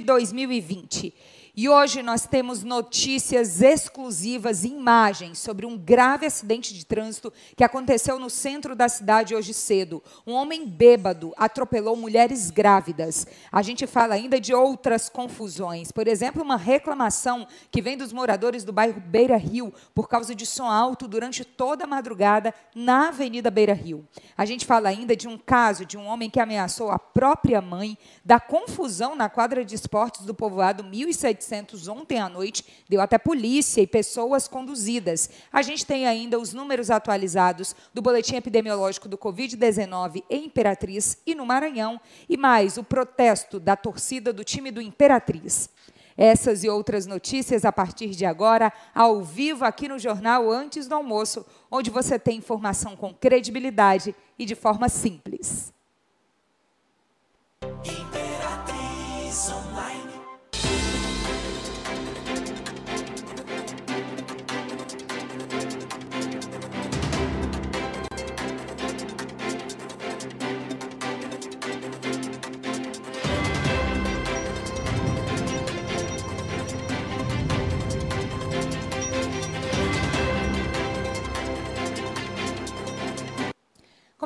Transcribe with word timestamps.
de 0.00 0.06
2020. 0.06 1.12
E 1.58 1.70
hoje 1.70 2.02
nós 2.02 2.26
temos 2.26 2.62
notícias 2.62 3.62
exclusivas 3.62 4.62
imagens 4.62 5.38
sobre 5.38 5.64
um 5.64 5.74
grave 5.74 6.26
acidente 6.26 6.74
de 6.74 6.84
trânsito 6.84 7.32
que 7.56 7.64
aconteceu 7.64 8.18
no 8.18 8.28
centro 8.28 8.76
da 8.76 8.90
cidade 8.90 9.34
hoje 9.34 9.54
cedo. 9.54 10.02
Um 10.26 10.34
homem 10.34 10.68
bêbado 10.68 11.32
atropelou 11.34 11.96
mulheres 11.96 12.50
grávidas. 12.50 13.26
A 13.50 13.62
gente 13.62 13.86
fala 13.86 14.16
ainda 14.16 14.38
de 14.38 14.52
outras 14.52 15.08
confusões. 15.08 15.90
Por 15.90 16.06
exemplo, 16.06 16.42
uma 16.42 16.58
reclamação 16.58 17.46
que 17.70 17.80
vem 17.80 17.96
dos 17.96 18.12
moradores 18.12 18.62
do 18.62 18.70
bairro 18.70 19.00
Beira 19.00 19.38
Rio 19.38 19.72
por 19.94 20.10
causa 20.10 20.34
de 20.34 20.44
som 20.44 20.66
alto 20.66 21.08
durante 21.08 21.42
toda 21.42 21.84
a 21.84 21.86
madrugada 21.86 22.52
na 22.74 23.08
Avenida 23.08 23.50
Beira 23.50 23.72
Rio. 23.72 24.06
A 24.36 24.44
gente 24.44 24.66
fala 24.66 24.90
ainda 24.90 25.16
de 25.16 25.26
um 25.26 25.38
caso 25.38 25.86
de 25.86 25.96
um 25.96 26.04
homem 26.04 26.28
que 26.28 26.38
ameaçou 26.38 26.90
a 26.90 26.98
própria 26.98 27.62
mãe, 27.62 27.96
da 28.22 28.38
confusão 28.38 29.16
na 29.16 29.30
quadra 29.30 29.64
de 29.64 29.74
esportes 29.74 30.26
do 30.26 30.34
povoado 30.34 30.84
1700 30.84 31.45
ontem 31.88 32.18
à 32.18 32.28
noite, 32.28 32.64
deu 32.88 33.00
até 33.00 33.18
polícia 33.18 33.80
e 33.80 33.86
pessoas 33.86 34.48
conduzidas. 34.48 35.30
A 35.52 35.62
gente 35.62 35.84
tem 35.84 36.06
ainda 36.06 36.38
os 36.38 36.52
números 36.52 36.90
atualizados 36.90 37.74
do 37.92 38.02
boletim 38.02 38.36
epidemiológico 38.36 39.08
do 39.08 39.18
Covid-19 39.18 40.22
em 40.28 40.46
Imperatriz 40.46 41.18
e 41.26 41.34
no 41.34 41.46
Maranhão, 41.46 42.00
e 42.28 42.36
mais 42.36 42.76
o 42.76 42.84
protesto 42.84 43.60
da 43.60 43.76
torcida 43.76 44.32
do 44.32 44.44
time 44.44 44.70
do 44.70 44.80
Imperatriz. 44.80 45.70
Essas 46.16 46.64
e 46.64 46.68
outras 46.68 47.06
notícias 47.06 47.64
a 47.64 47.72
partir 47.72 48.08
de 48.10 48.24
agora, 48.24 48.72
ao 48.94 49.22
vivo 49.22 49.64
aqui 49.64 49.86
no 49.86 49.98
jornal 49.98 50.50
Antes 50.50 50.88
do 50.88 50.94
Almoço, 50.94 51.44
onde 51.70 51.90
você 51.90 52.18
tem 52.18 52.38
informação 52.38 52.96
com 52.96 53.12
credibilidade 53.12 54.14
e 54.38 54.46
de 54.46 54.54
forma 54.54 54.88
simples. 54.88 55.75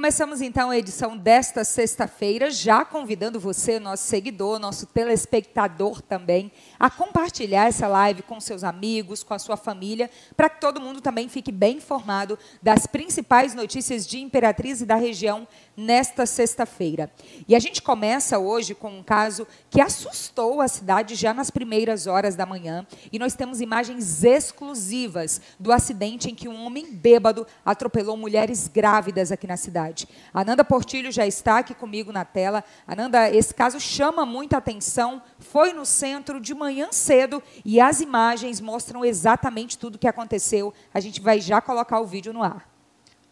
Começamos 0.00 0.40
então 0.40 0.70
a 0.70 0.78
edição 0.78 1.14
desta 1.14 1.62
sexta-feira, 1.62 2.50
já 2.50 2.86
convidando 2.86 3.38
você, 3.38 3.78
nosso 3.78 4.04
seguidor, 4.04 4.58
nosso 4.58 4.86
telespectador 4.86 6.00
também, 6.00 6.50
a 6.78 6.88
compartilhar 6.88 7.66
essa 7.66 7.86
live 7.86 8.22
com 8.22 8.40
seus 8.40 8.64
amigos, 8.64 9.22
com 9.22 9.34
a 9.34 9.38
sua 9.38 9.58
família, 9.58 10.08
para 10.34 10.48
que 10.48 10.58
todo 10.58 10.80
mundo 10.80 11.02
também 11.02 11.28
fique 11.28 11.52
bem 11.52 11.76
informado 11.76 12.38
das 12.62 12.86
principais 12.86 13.52
notícias 13.52 14.06
de 14.06 14.18
Imperatriz 14.18 14.80
e 14.80 14.86
da 14.86 14.96
região 14.96 15.46
nesta 15.80 16.26
sexta-feira. 16.26 17.10
E 17.48 17.54
a 17.54 17.58
gente 17.58 17.82
começa 17.82 18.38
hoje 18.38 18.74
com 18.74 18.98
um 18.98 19.02
caso 19.02 19.46
que 19.70 19.80
assustou 19.80 20.60
a 20.60 20.68
cidade 20.68 21.14
já 21.14 21.32
nas 21.34 21.50
primeiras 21.50 22.06
horas 22.06 22.36
da 22.36 22.46
manhã, 22.46 22.86
e 23.12 23.18
nós 23.18 23.34
temos 23.34 23.60
imagens 23.60 24.22
exclusivas 24.22 25.40
do 25.58 25.72
acidente 25.72 26.30
em 26.30 26.34
que 26.34 26.48
um 26.48 26.64
homem 26.64 26.92
bêbado 26.92 27.46
atropelou 27.64 28.16
mulheres 28.16 28.68
grávidas 28.68 29.32
aqui 29.32 29.46
na 29.46 29.56
cidade 29.56 30.08
Ananda 30.32 30.64
Portilho 30.64 31.10
já 31.10 31.26
está 31.26 31.58
aqui 31.58 31.74
comigo 31.74 32.12
na 32.12 32.24
tela. 32.24 32.64
Ananda, 32.86 33.30
esse 33.30 33.54
caso 33.54 33.80
chama 33.80 34.24
muita 34.24 34.56
atenção. 34.56 35.22
Foi 35.38 35.72
no 35.72 35.84
centro 35.84 36.40
de 36.40 36.54
manhã 36.54 36.88
cedo 36.92 37.42
e 37.64 37.80
as 37.80 38.00
imagens 38.00 38.60
mostram 38.60 39.04
exatamente 39.04 39.78
tudo 39.78 39.94
o 39.94 39.98
que 39.98 40.08
aconteceu. 40.08 40.72
A 40.92 41.00
gente 41.00 41.20
vai 41.20 41.40
já 41.40 41.60
colocar 41.60 42.00
o 42.00 42.06
vídeo 42.06 42.32
no 42.32 42.42
ar. 42.42 42.68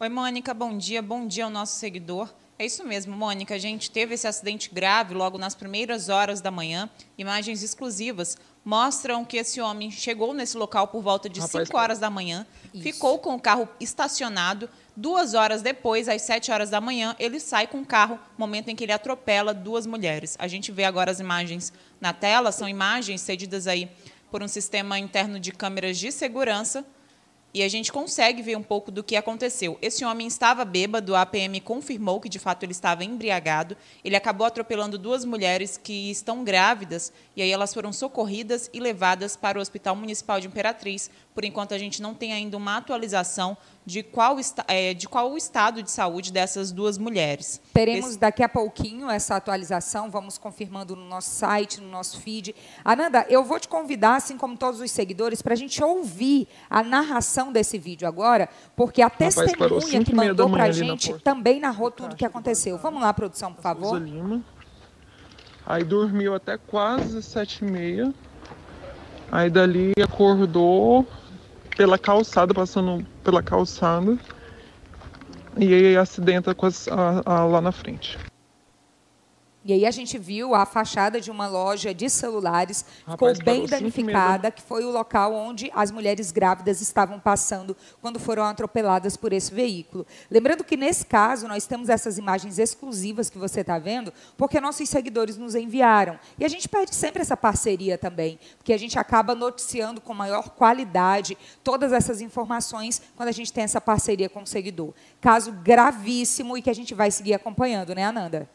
Oi, 0.01 0.09
Mônica, 0.09 0.55
bom 0.55 0.77
dia. 0.77 1.03
Bom 1.03 1.27
dia 1.27 1.45
ao 1.45 1.51
nosso 1.51 1.79
seguidor. 1.79 2.33
É 2.59 2.67
isso 2.67 2.85
mesmo, 2.85 3.17
Mônica. 3.17 3.55
A 3.55 3.59
gente 3.59 3.91
teve 3.91 4.15
esse 4.15 4.27
acidente 4.27 4.71
grave 4.73 5.15
logo 5.15 5.39
nas 5.39 5.55
primeiras 5.55 6.09
horas 6.09 6.41
da 6.41 6.51
manhã. 6.51 6.91
Imagens 7.17 7.63
exclusivas 7.63 8.37
mostram 8.65 9.25
que 9.25 9.37
esse 9.37 9.61
homem 9.61 9.91
chegou 9.91 10.35
nesse 10.35 10.57
local 10.57 10.89
por 10.89 11.01
volta 11.01 11.29
de 11.29 11.41
Rapaz, 11.41 11.69
5 11.69 11.79
horas 11.79 11.99
da 11.99 12.11
manhã, 12.11 12.45
isso. 12.75 12.83
ficou 12.83 13.19
com 13.19 13.35
o 13.35 13.41
carro 13.41 13.69
estacionado, 13.81 14.69
Duas 15.01 15.33
horas 15.35 15.63
depois, 15.63 16.09
às 16.09 16.23
sete 16.23 16.51
horas 16.51 16.71
da 16.71 16.81
manhã, 16.81 17.15
ele 17.21 17.39
sai 17.39 17.69
com 17.69 17.83
o 17.83 17.87
carro, 17.87 18.19
momento 18.37 18.69
em 18.69 18.75
que 18.75 18.83
ele 18.83 18.91
atropela 18.91 19.55
duas 19.55 19.87
mulheres. 19.87 20.35
A 20.41 20.49
gente 20.49 20.73
vê 20.73 20.83
agora 20.83 21.09
as 21.09 21.21
imagens 21.21 21.73
na 22.01 22.13
tela, 22.13 22.51
são 22.51 22.69
imagens 22.69 23.21
cedidas 23.21 23.69
aí 23.69 23.89
por 24.29 24.43
um 24.43 24.49
sistema 24.49 24.99
interno 24.99 25.39
de 25.39 25.53
câmeras 25.53 25.99
de 25.99 26.11
segurança 26.11 26.85
e 27.53 27.63
a 27.63 27.69
gente 27.69 27.91
consegue 27.91 28.43
ver 28.43 28.57
um 28.57 28.63
pouco 28.63 28.91
do 28.91 29.03
que 29.03 29.17
aconteceu. 29.17 29.79
Esse 29.81 30.05
homem 30.05 30.27
estava 30.27 30.65
bêbado, 30.65 31.15
a 31.15 31.23
APM 31.23 31.61
confirmou 31.61 32.21
que 32.21 32.29
de 32.29 32.39
fato 32.39 32.63
ele 32.63 32.73
estava 32.73 33.05
embriagado. 33.05 33.77
Ele 34.05 34.17
acabou 34.17 34.47
atropelando 34.47 34.99
duas 34.99 35.25
mulheres 35.25 35.79
que 35.83 36.11
estão 36.11 36.45
grávidas 36.45 37.13
e 37.35 37.43
aí 37.43 37.51
elas 37.51 37.73
foram 37.73 37.93
socorridas 37.93 38.69
e 38.73 38.81
levadas 38.81 39.37
para 39.37 39.59
o 39.59 39.63
Hospital 39.63 39.97
Municipal 39.97 40.41
de 40.41 40.47
Imperatriz. 40.47 41.11
Por 41.35 41.45
enquanto 41.45 41.73
a 41.73 41.79
gente 41.79 42.03
não 42.03 42.15
tem 42.15 42.33
ainda 42.33 42.57
uma 42.57 42.77
atualização 42.77 43.57
de 43.89 44.03
qual, 44.03 44.37
é, 44.69 44.93
de 44.93 45.09
qual 45.09 45.33
o 45.33 45.37
estado 45.37 45.83
de 45.83 45.91
saúde 45.91 46.31
dessas 46.31 46.71
duas 46.71 46.99
mulheres. 46.99 47.61
Teremos 47.73 48.11
Esse... 48.11 48.19
daqui 48.19 48.43
a 48.43 48.49
pouquinho 48.49 49.11
essa 49.11 49.35
atualização, 49.35 50.11
vamos 50.11 50.37
confirmando 50.37 50.95
no 50.95 51.09
nosso 51.09 51.31
site, 51.31 51.81
no 51.81 51.89
nosso 51.89 52.21
feed. 52.21 52.55
Ananda, 52.85 53.25
eu 53.31 53.43
vou 53.43 53.59
te 53.59 53.67
convidar, 53.67 54.17
assim 54.17 54.37
como 54.37 54.59
todos 54.59 54.79
os 54.81 54.91
seguidores, 54.91 55.41
para 55.41 55.55
a 55.55 55.57
gente 55.57 55.83
ouvir 55.83 56.47
a 56.69 56.83
narração 56.83 57.51
desse 57.51 57.79
vídeo 57.79 58.07
agora, 58.07 58.49
porque 58.77 59.01
a 59.01 59.07
Rapaz, 59.07 59.35
testemunha 59.35 60.05
que 60.05 60.15
mandou 60.15 60.51
para 60.51 60.65
a 60.65 60.71
gente 60.71 61.19
também 61.21 61.59
narrou 61.59 61.91
tudo 61.91 62.13
o 62.13 62.17
que 62.17 62.27
aconteceu. 62.27 62.77
Vamos 62.77 63.01
lá, 63.01 63.15
produção, 63.15 63.55
por 63.55 63.63
favor. 63.63 64.03
Aí 65.67 65.83
dormiu 65.83 66.35
até 66.35 66.59
quase 66.59 67.23
sete 67.23 67.65
e 67.65 67.71
meia. 67.71 68.15
Aí 69.33 69.49
dali 69.49 69.93
acordou, 70.03 71.07
pela 71.79 71.97
calçada, 71.97 72.53
passando 72.53 73.07
pela 73.23 73.41
calçada. 73.41 74.19
E 75.57 75.73
aí 75.73 75.97
acidenta 75.97 76.51
a, 76.91 77.23
a, 77.25 77.45
lá 77.47 77.61
na 77.61 77.71
frente. 77.71 78.19
E 79.69 79.73
aí 79.75 79.85
a 79.85 79.91
gente 79.91 80.17
viu 80.17 80.55
a 80.55 80.65
fachada 80.65 81.21
de 81.21 81.31
uma 81.31 81.47
loja 81.47 81.93
de 81.93 82.09
celulares, 82.09 82.87
Rapaz, 83.07 83.37
ficou 83.37 83.53
bem 83.53 83.67
danificada, 83.67 84.51
que 84.51 84.63
foi 84.63 84.83
o 84.83 84.91
local 84.91 85.35
onde 85.35 85.71
as 85.75 85.91
mulheres 85.91 86.33
grávidas 86.33 86.81
estavam 86.81 87.21
passando 87.21 87.77
quando 88.01 88.19
foram 88.19 88.45
atropeladas 88.45 89.15
por 89.15 89.31
esse 89.31 89.53
veículo. 89.53 90.07
Lembrando 90.31 90.65
que, 90.65 90.75
nesse 90.75 91.05
caso, 91.05 91.47
nós 91.47 91.67
temos 91.67 91.91
essas 91.91 92.17
imagens 92.17 92.59
exclusivas 92.59 93.29
que 93.29 93.37
você 93.37 93.61
está 93.61 93.79
vendo, 93.79 94.11
porque 94.39 94.59
nossos 94.59 94.89
seguidores 94.89 95.37
nos 95.37 95.55
enviaram. 95.55 96.19
E 96.39 96.47
a 96.47 96.49
gente 96.49 96.67
pede 96.67 96.95
sempre 96.95 97.21
essa 97.21 97.37
parceria 97.37 97.99
também, 97.99 98.41
porque 98.57 98.73
a 98.73 98.79
gente 98.79 98.99
acaba 98.99 99.35
noticiando 99.35 100.01
com 100.01 100.15
maior 100.15 100.49
qualidade 100.49 101.37
todas 101.63 101.93
essas 101.93 102.23
informações 102.23 103.03
quando 103.15 103.29
a 103.29 103.33
gente 103.33 103.53
tem 103.53 103.65
essa 103.65 103.83
parceria 103.83 104.31
com 104.31 104.45
o 104.45 104.47
seguidor. 104.47 104.95
Caso 105.21 105.53
gravíssimo 105.53 106.57
e 106.57 106.63
que 106.63 106.71
a 106.71 106.75
gente 106.75 106.95
vai 106.95 107.11
seguir 107.11 107.35
acompanhando, 107.35 107.95
né, 107.95 108.05
Ananda? 108.05 108.49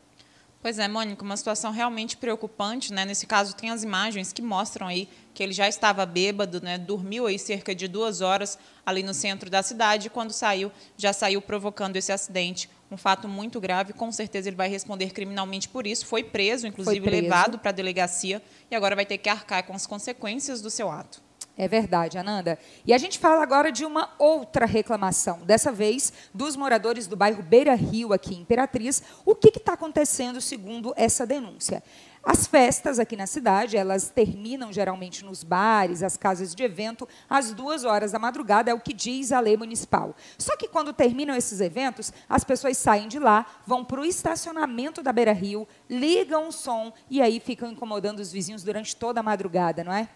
Pois 0.64 0.80
é, 0.80 0.88
Mônica, 0.88 1.22
uma 1.26 1.36
situação 1.36 1.74
realmente 1.74 2.16
preocupante. 2.16 2.94
Né? 2.94 3.04
Nesse 3.04 3.28
caso, 3.28 3.54
tem 3.54 3.70
as 3.70 3.84
imagens 3.84 4.32
que 4.32 4.42
mostram 4.42 4.88
aí 4.88 5.10
que 5.34 5.44
ele 5.44 5.52
já 5.52 5.68
estava 5.68 6.06
bêbado, 6.06 6.62
né? 6.62 6.78
dormiu 6.78 7.28
aí 7.28 7.38
cerca 7.38 7.76
de 7.76 7.86
duas 7.86 8.22
horas 8.22 8.58
ali 8.86 9.04
no 9.04 9.14
centro 9.14 9.50
da 9.50 9.62
cidade, 9.62 10.08
e 10.08 10.10
quando 10.10 10.32
saiu, 10.32 10.72
já 10.96 11.12
saiu 11.12 11.42
provocando 11.42 11.98
esse 11.98 12.14
acidente. 12.14 12.70
Um 12.90 12.96
fato 12.96 13.28
muito 13.28 13.60
grave, 13.60 13.92
com 13.92 14.10
certeza 14.10 14.48
ele 14.48 14.56
vai 14.56 14.70
responder 14.70 15.12
criminalmente 15.12 15.68
por 15.68 15.86
isso. 15.86 16.06
Foi 16.06 16.24
preso, 16.24 16.66
inclusive 16.66 17.02
Foi 17.02 17.10
preso. 17.10 17.24
levado 17.24 17.60
para 17.60 17.70
a 17.70 17.74
delegacia, 17.74 18.42
e 18.72 18.76
agora 18.76 18.96
vai 18.96 19.06
ter 19.06 19.18
que 19.18 19.28
arcar 19.28 19.66
com 19.66 19.74
as 19.74 19.86
consequências 19.86 20.62
do 20.62 20.70
seu 20.70 20.90
ato. 20.90 21.22
É 21.56 21.68
verdade, 21.68 22.18
Ananda. 22.18 22.58
E 22.84 22.92
a 22.92 22.98
gente 22.98 23.20
fala 23.20 23.44
agora 23.44 23.72
de 23.72 23.86
uma 23.86 24.10
outra 24.18 24.66
reclamação, 24.66 25.42
dessa 25.46 25.72
vez 25.72 26.12
dos 26.34 26.56
moradores 26.56 27.06
do 27.06 27.16
bairro 27.16 27.44
Beira 27.44 27.76
Rio, 27.76 28.12
aqui 28.12 28.34
em 28.34 28.42
Imperatriz. 28.42 29.04
O 29.24 29.36
que 29.36 29.50
está 29.50 29.74
acontecendo 29.74 30.42
segundo 30.42 30.94
essa 30.98 31.28
denúncia? 31.28 31.84
As 32.24 32.48
festas 32.48 32.98
aqui 32.98 33.16
na 33.16 33.28
cidade, 33.28 33.78
elas 33.78 34.10
terminam 34.10 34.74
geralmente 34.74 35.24
nos 35.24 35.44
bares, 35.44 36.02
as 36.02 36.18
casas 36.18 36.56
de 36.56 36.64
evento, 36.64 37.08
às 37.30 37.52
duas 37.52 37.84
horas 37.84 38.14
da 38.14 38.18
madrugada, 38.18 38.72
é 38.72 38.74
o 38.74 38.80
que 38.80 38.94
diz 38.94 39.32
a 39.32 39.40
lei 39.40 39.56
municipal. 39.56 40.16
Só 40.40 40.58
que 40.58 40.70
quando 40.70 40.92
terminam 40.92 41.36
esses 41.36 41.60
eventos, 41.60 42.12
as 42.28 42.44
pessoas 42.44 42.78
saem 42.78 43.08
de 43.08 43.20
lá, 43.20 43.46
vão 43.68 43.86
para 43.86 44.02
o 44.02 44.06
estacionamento 44.06 45.04
da 45.04 45.12
Beira 45.12 45.34
Rio, 45.34 45.68
ligam 45.88 46.48
o 46.48 46.52
som 46.52 46.92
e 47.12 47.22
aí 47.22 47.40
ficam 47.40 47.70
incomodando 47.70 48.22
os 48.22 48.32
vizinhos 48.32 48.64
durante 48.64 48.96
toda 48.96 49.20
a 49.20 49.24
madrugada, 49.24 49.84
não 49.84 49.94
é? 49.94 50.08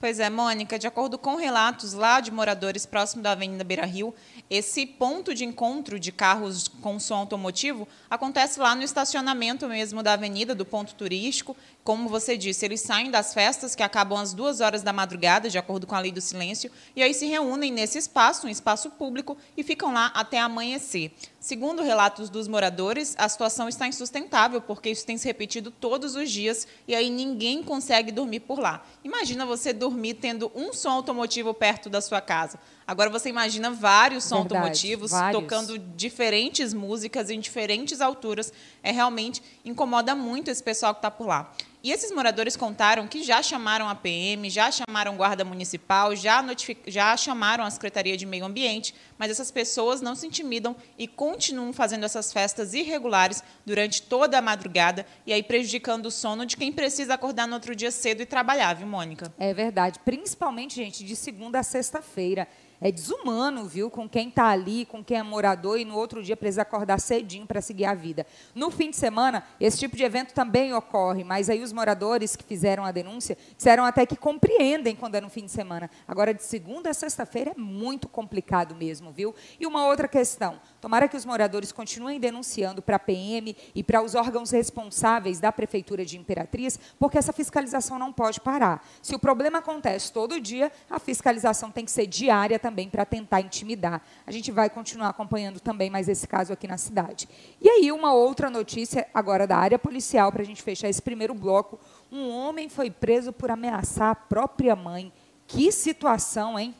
Pois 0.00 0.20
é, 0.20 0.30
Mônica, 0.30 0.78
de 0.78 0.86
acordo 0.86 1.18
com 1.18 1.34
relatos 1.34 1.92
lá 1.92 2.20
de 2.20 2.30
moradores 2.30 2.86
próximo 2.86 3.20
da 3.20 3.32
Avenida 3.32 3.64
Beira 3.64 3.84
Rio, 3.84 4.14
esse 4.48 4.86
ponto 4.86 5.34
de 5.34 5.44
encontro 5.44 5.98
de 5.98 6.12
carros 6.12 6.68
com 6.68 7.00
som 7.00 7.16
automotivo 7.16 7.86
acontece 8.08 8.60
lá 8.60 8.76
no 8.76 8.84
estacionamento 8.84 9.66
mesmo 9.66 10.00
da 10.00 10.12
avenida, 10.12 10.54
do 10.54 10.64
ponto 10.64 10.94
turístico. 10.94 11.56
Como 11.82 12.08
você 12.08 12.36
disse, 12.36 12.64
eles 12.64 12.80
saem 12.80 13.10
das 13.10 13.34
festas, 13.34 13.74
que 13.74 13.82
acabam 13.82 14.20
às 14.20 14.32
duas 14.32 14.60
horas 14.60 14.84
da 14.84 14.92
madrugada, 14.92 15.50
de 15.50 15.58
acordo 15.58 15.84
com 15.84 15.96
a 15.96 16.00
lei 16.00 16.12
do 16.12 16.20
silêncio, 16.20 16.70
e 16.94 17.02
aí 17.02 17.12
se 17.12 17.26
reúnem 17.26 17.72
nesse 17.72 17.98
espaço, 17.98 18.46
um 18.46 18.50
espaço 18.50 18.90
público, 18.90 19.36
e 19.56 19.64
ficam 19.64 19.92
lá 19.92 20.12
até 20.14 20.38
amanhecer. 20.38 21.12
Segundo 21.40 21.82
relatos 21.84 22.28
dos 22.28 22.48
moradores, 22.48 23.14
a 23.16 23.28
situação 23.28 23.68
está 23.68 23.86
insustentável, 23.86 24.60
porque 24.60 24.90
isso 24.90 25.06
tem 25.06 25.16
se 25.16 25.28
repetido 25.28 25.70
todos 25.70 26.16
os 26.16 26.28
dias 26.32 26.66
e 26.86 26.96
aí 26.96 27.08
ninguém 27.08 27.62
consegue 27.62 28.10
dormir 28.10 28.40
por 28.40 28.58
lá. 28.58 28.84
Imagina 29.04 29.46
você 29.46 29.72
dormir 29.72 30.14
tendo 30.14 30.50
um 30.52 30.72
som 30.72 30.90
automotivo 30.90 31.54
perto 31.54 31.88
da 31.88 32.00
sua 32.00 32.20
casa. 32.20 32.58
Agora 32.84 33.08
você 33.08 33.28
imagina 33.28 33.70
vários 33.70 34.24
sons 34.24 34.40
automotivos 34.40 35.12
vários. 35.12 35.40
tocando 35.40 35.78
diferentes 35.78 36.74
músicas 36.74 37.30
em 37.30 37.38
diferentes 37.38 38.00
alturas. 38.00 38.52
É 38.82 38.90
realmente 38.90 39.40
incomoda 39.64 40.16
muito 40.16 40.50
esse 40.50 40.62
pessoal 40.62 40.92
que 40.92 40.98
está 40.98 41.10
por 41.10 41.28
lá. 41.28 41.52
E 41.82 41.92
esses 41.92 42.10
moradores 42.10 42.56
contaram 42.56 43.06
que 43.06 43.22
já 43.22 43.40
chamaram 43.40 43.88
a 43.88 43.94
PM, 43.94 44.50
já 44.50 44.68
chamaram 44.70 45.16
guarda 45.16 45.44
municipal, 45.44 46.14
já, 46.16 46.44
já 46.86 47.16
chamaram 47.16 47.62
a 47.64 47.70
Secretaria 47.70 48.16
de 48.16 48.26
Meio 48.26 48.44
Ambiente, 48.44 48.92
mas 49.16 49.30
essas 49.30 49.52
pessoas 49.52 50.00
não 50.00 50.16
se 50.16 50.26
intimidam 50.26 50.74
e 50.98 51.06
continuam 51.06 51.72
fazendo 51.72 52.04
essas 52.04 52.32
festas 52.32 52.74
irregulares 52.74 53.44
durante 53.64 54.02
toda 54.02 54.38
a 54.38 54.42
madrugada 54.42 55.06
e 55.24 55.32
aí 55.32 55.42
prejudicando 55.42 56.06
o 56.06 56.10
sono 56.10 56.44
de 56.44 56.56
quem 56.56 56.72
precisa 56.72 57.14
acordar 57.14 57.46
no 57.46 57.54
outro 57.54 57.76
dia 57.76 57.92
cedo 57.92 58.22
e 58.22 58.26
trabalhar, 58.26 58.74
viu, 58.74 58.86
Mônica? 58.86 59.32
É 59.38 59.54
verdade. 59.54 60.00
Principalmente, 60.04 60.74
gente, 60.74 61.04
de 61.04 61.14
segunda 61.14 61.60
a 61.60 61.62
sexta-feira. 61.62 62.48
É 62.80 62.92
desumano, 62.92 63.64
viu, 63.64 63.90
com 63.90 64.08
quem 64.08 64.28
está 64.28 64.46
ali, 64.46 64.86
com 64.86 65.02
quem 65.02 65.18
é 65.18 65.22
morador 65.22 65.80
e 65.80 65.84
no 65.84 65.96
outro 65.96 66.22
dia 66.22 66.36
precisa 66.36 66.62
acordar 66.62 67.00
cedinho 67.00 67.44
para 67.44 67.60
seguir 67.60 67.84
a 67.84 67.94
vida. 67.94 68.24
No 68.54 68.70
fim 68.70 68.90
de 68.90 68.96
semana, 68.96 69.42
esse 69.60 69.78
tipo 69.78 69.96
de 69.96 70.04
evento 70.04 70.32
também 70.32 70.72
ocorre, 70.72 71.24
mas 71.24 71.50
aí 71.50 71.60
os 71.60 71.72
moradores 71.72 72.36
que 72.36 72.44
fizeram 72.44 72.84
a 72.84 72.92
denúncia 72.92 73.36
disseram 73.56 73.84
até 73.84 74.06
que 74.06 74.16
compreendem 74.16 74.94
quando 74.94 75.16
é 75.16 75.20
no 75.20 75.28
fim 75.28 75.44
de 75.44 75.50
semana. 75.50 75.90
Agora, 76.06 76.32
de 76.32 76.44
segunda 76.44 76.90
a 76.90 76.94
sexta-feira 76.94 77.50
é 77.50 77.60
muito 77.60 78.08
complicado 78.08 78.76
mesmo, 78.76 79.10
viu? 79.10 79.34
E 79.58 79.66
uma 79.66 79.86
outra 79.86 80.06
questão: 80.06 80.60
tomara 80.80 81.08
que 81.08 81.16
os 81.16 81.24
moradores 81.24 81.72
continuem 81.72 82.20
denunciando 82.20 82.80
para 82.80 82.96
a 82.96 82.98
PM 82.98 83.56
e 83.74 83.82
para 83.82 84.02
os 84.02 84.14
órgãos 84.14 84.50
responsáveis 84.50 85.40
da 85.40 85.50
Prefeitura 85.50 86.04
de 86.04 86.18
Imperatriz, 86.18 86.78
porque 86.98 87.18
essa 87.18 87.32
fiscalização 87.32 87.98
não 87.98 88.12
pode 88.12 88.40
parar. 88.40 88.86
Se 89.02 89.14
o 89.14 89.18
problema 89.18 89.58
acontece 89.58 90.12
todo 90.12 90.40
dia, 90.40 90.70
a 90.90 90.98
fiscalização 90.98 91.70
tem 91.70 91.84
que 91.84 91.90
ser 91.90 92.06
diária 92.06 92.58
também 92.58 92.88
para 92.88 93.04
tentar 93.04 93.40
intimidar. 93.40 94.02
A 94.26 94.30
gente 94.30 94.50
vai 94.50 94.70
continuar 94.70 95.08
acompanhando 95.08 95.60
também 95.60 95.90
mais 95.90 96.08
esse 96.08 96.26
caso 96.26 96.52
aqui 96.52 96.66
na 96.66 96.78
cidade. 96.78 97.28
E 97.60 97.68
aí, 97.68 97.92
uma 97.92 98.12
outra 98.12 98.50
notícia 98.50 99.06
agora 99.12 99.46
da 99.46 99.56
área 99.56 99.78
policial, 99.78 100.30
para 100.32 100.42
a 100.42 100.46
gente 100.46 100.62
fechar 100.62 100.88
esse 100.88 101.02
primeiro 101.02 101.34
bloco. 101.34 101.78
Um 102.10 102.30
homem 102.30 102.68
foi 102.68 102.90
preso 102.90 103.32
por 103.32 103.50
ameaçar 103.50 104.10
a 104.10 104.14
própria 104.14 104.74
mãe. 104.74 105.12
Que 105.46 105.70
situação, 105.72 106.58
hein? 106.58 106.74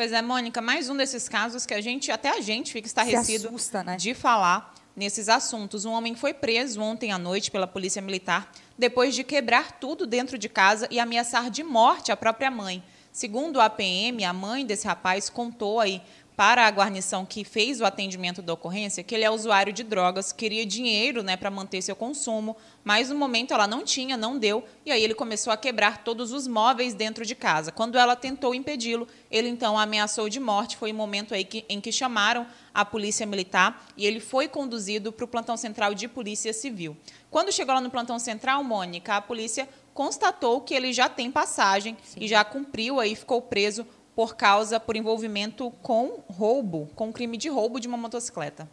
Pois 0.00 0.12
é, 0.12 0.22
Mônica, 0.22 0.62
mais 0.62 0.88
um 0.88 0.96
desses 0.96 1.28
casos 1.28 1.66
que 1.66 1.74
a 1.74 1.80
gente, 1.82 2.10
até 2.10 2.30
a 2.30 2.40
gente 2.40 2.72
fica 2.72 2.86
estarrecido 2.86 3.48
assusta, 3.48 3.84
né? 3.84 3.98
de 3.98 4.14
falar 4.14 4.74
nesses 4.96 5.28
assuntos. 5.28 5.84
Um 5.84 5.92
homem 5.92 6.14
foi 6.14 6.32
preso 6.32 6.80
ontem 6.80 7.12
à 7.12 7.18
noite 7.18 7.50
pela 7.50 7.66
Polícia 7.66 8.00
Militar 8.00 8.50
depois 8.78 9.14
de 9.14 9.22
quebrar 9.22 9.72
tudo 9.72 10.06
dentro 10.06 10.38
de 10.38 10.48
casa 10.48 10.88
e 10.90 10.98
ameaçar 10.98 11.50
de 11.50 11.62
morte 11.62 12.10
a 12.10 12.16
própria 12.16 12.50
mãe. 12.50 12.82
Segundo 13.12 13.60
a 13.60 13.68
PM, 13.68 14.24
a 14.24 14.32
mãe 14.32 14.64
desse 14.64 14.86
rapaz 14.86 15.28
contou 15.28 15.78
aí 15.78 16.00
para 16.40 16.66
a 16.66 16.70
guarnição 16.70 17.26
que 17.26 17.44
fez 17.44 17.82
o 17.82 17.84
atendimento 17.84 18.40
da 18.40 18.54
ocorrência 18.54 19.04
que 19.04 19.14
ele 19.14 19.24
é 19.24 19.30
usuário 19.30 19.74
de 19.74 19.82
drogas, 19.82 20.32
queria 20.32 20.64
dinheiro 20.64 21.22
né, 21.22 21.36
para 21.36 21.50
manter 21.50 21.82
seu 21.82 21.94
consumo, 21.94 22.56
mas 22.82 23.10
no 23.10 23.14
momento 23.14 23.52
ela 23.52 23.66
não 23.66 23.84
tinha, 23.84 24.16
não 24.16 24.38
deu, 24.38 24.64
e 24.86 24.90
aí 24.90 25.04
ele 25.04 25.12
começou 25.12 25.52
a 25.52 25.56
quebrar 25.58 26.02
todos 26.02 26.32
os 26.32 26.48
móveis 26.48 26.94
dentro 26.94 27.26
de 27.26 27.34
casa. 27.34 27.70
Quando 27.70 27.98
ela 27.98 28.16
tentou 28.16 28.54
impedi-lo, 28.54 29.06
ele 29.30 29.50
então 29.50 29.78
ameaçou 29.78 30.30
de 30.30 30.40
morte. 30.40 30.78
Foi 30.78 30.92
o 30.92 30.94
momento 30.94 31.34
aí 31.34 31.44
que, 31.44 31.62
em 31.68 31.78
que 31.78 31.92
chamaram 31.92 32.46
a 32.72 32.86
polícia 32.86 33.26
militar 33.26 33.86
e 33.94 34.06
ele 34.06 34.18
foi 34.18 34.48
conduzido 34.48 35.12
para 35.12 35.26
o 35.26 35.28
plantão 35.28 35.58
central 35.58 35.92
de 35.92 36.08
polícia 36.08 36.54
civil. 36.54 36.96
Quando 37.30 37.52
chegou 37.52 37.74
lá 37.74 37.82
no 37.82 37.90
plantão 37.90 38.18
central, 38.18 38.64
Mônica, 38.64 39.14
a 39.14 39.20
polícia 39.20 39.68
constatou 39.92 40.62
que 40.62 40.72
ele 40.72 40.90
já 40.94 41.06
tem 41.06 41.30
passagem 41.30 41.98
Sim. 42.02 42.20
e 42.22 42.26
já 42.26 42.42
cumpriu 42.42 42.98
aí, 42.98 43.14
ficou 43.14 43.42
preso 43.42 43.86
por 44.20 44.36
causa 44.36 44.78
por 44.78 44.96
envolvimento 44.96 45.70
com 45.80 46.22
roubo, 46.28 46.90
com 46.94 47.10
crime 47.10 47.38
de 47.38 47.48
roubo 47.48 47.80
de 47.80 47.88
uma 47.88 47.96
motocicleta. 47.96 48.68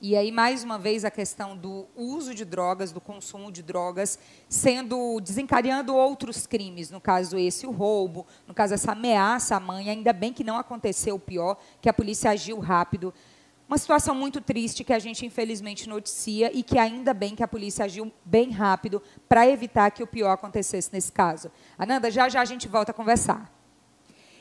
E 0.00 0.14
aí, 0.16 0.30
mais 0.30 0.62
uma 0.62 0.78
vez, 0.78 1.04
a 1.04 1.10
questão 1.10 1.56
do 1.56 1.88
uso 1.96 2.32
de 2.32 2.44
drogas, 2.44 2.92
do 2.92 3.00
consumo 3.00 3.50
de 3.50 3.64
drogas, 3.64 4.16
sendo 4.48 5.20
desencadeando 5.20 5.92
outros 5.92 6.46
crimes. 6.46 6.88
No 6.88 7.00
caso, 7.00 7.36
esse, 7.36 7.66
o 7.66 7.72
roubo, 7.72 8.24
no 8.46 8.54
caso, 8.54 8.74
essa 8.74 8.92
ameaça 8.92 9.56
à 9.56 9.60
mãe. 9.60 9.90
Ainda 9.90 10.12
bem 10.12 10.32
que 10.32 10.44
não 10.44 10.56
aconteceu 10.56 11.16
o 11.16 11.18
pior, 11.18 11.58
que 11.80 11.88
a 11.88 11.92
polícia 11.92 12.30
agiu 12.30 12.60
rápido. 12.60 13.12
Uma 13.68 13.78
situação 13.78 14.14
muito 14.14 14.40
triste 14.40 14.84
que 14.84 14.92
a 14.92 15.00
gente 15.00 15.26
infelizmente 15.26 15.88
noticia 15.88 16.56
e 16.56 16.62
que 16.62 16.78
ainda 16.78 17.12
bem 17.12 17.34
que 17.34 17.42
a 17.42 17.48
polícia 17.48 17.86
agiu 17.86 18.12
bem 18.24 18.52
rápido 18.52 19.02
para 19.28 19.48
evitar 19.48 19.90
que 19.90 20.04
o 20.04 20.06
pior 20.06 20.30
acontecesse 20.30 20.90
nesse 20.92 21.10
caso. 21.10 21.50
Ananda, 21.76 22.08
já 22.08 22.28
já 22.28 22.40
a 22.40 22.44
gente 22.44 22.68
volta 22.68 22.92
a 22.92 22.94
conversar. 22.94 23.61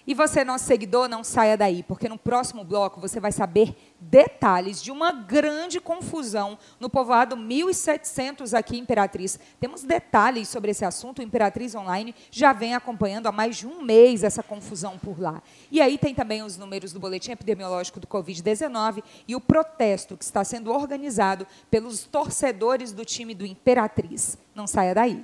E 0.06 0.14
você, 0.14 0.44
nosso 0.44 0.66
seguidor, 0.66 1.08
não 1.08 1.24
saia 1.24 1.56
daí, 1.56 1.84
porque 1.84 2.10
no 2.10 2.18
próximo 2.18 2.64
bloco 2.64 3.00
você 3.00 3.20
vai 3.20 3.32
saber 3.32 3.76
detalhes 4.00 4.82
de 4.82 4.92
uma 4.92 5.12
grande 5.12 5.80
confusão 5.80 6.58
no 6.80 6.90
povoado 6.90 7.38
1700 7.38 8.54
aqui 8.54 8.78
Imperatriz. 8.78 9.40
Temos 9.60 9.84
detalhes 9.84 10.50
sobre 10.50 10.72
esse 10.72 10.84
assunto. 10.84 11.20
O 11.20 11.24
Imperatriz 11.24 11.76
Online 11.76 12.16
já 12.32 12.52
vem 12.52 12.74
acompanhando 12.74 13.28
há 13.28 13.32
mais 13.32 13.58
de 13.58 13.68
um 13.68 13.82
mês 13.84 14.24
essa 14.24 14.42
confusão 14.42 14.98
por 14.98 15.20
lá. 15.20 15.42
E 15.72 15.80
aí 15.80 15.98
tem 15.98 16.16
também 16.16 16.42
os 16.42 16.58
números 16.58 16.92
do 16.92 17.00
boletim 17.00 17.32
epidemiológico 17.32 18.00
do 18.00 18.08
Covid-19 18.08 19.04
e 19.28 19.36
o 19.36 19.42
protesto 19.42 20.18
que 20.18 20.24
está 20.24 20.44
sendo 20.44 20.72
organizado 20.72 21.46
pelos 21.70 22.06
torcedores 22.06 22.92
do 22.92 23.06
time 23.06 23.36
do 23.36 23.46
Imperatriz. 23.46 24.38
Não 24.56 24.66
saia 24.66 24.96
daí. 24.96 25.24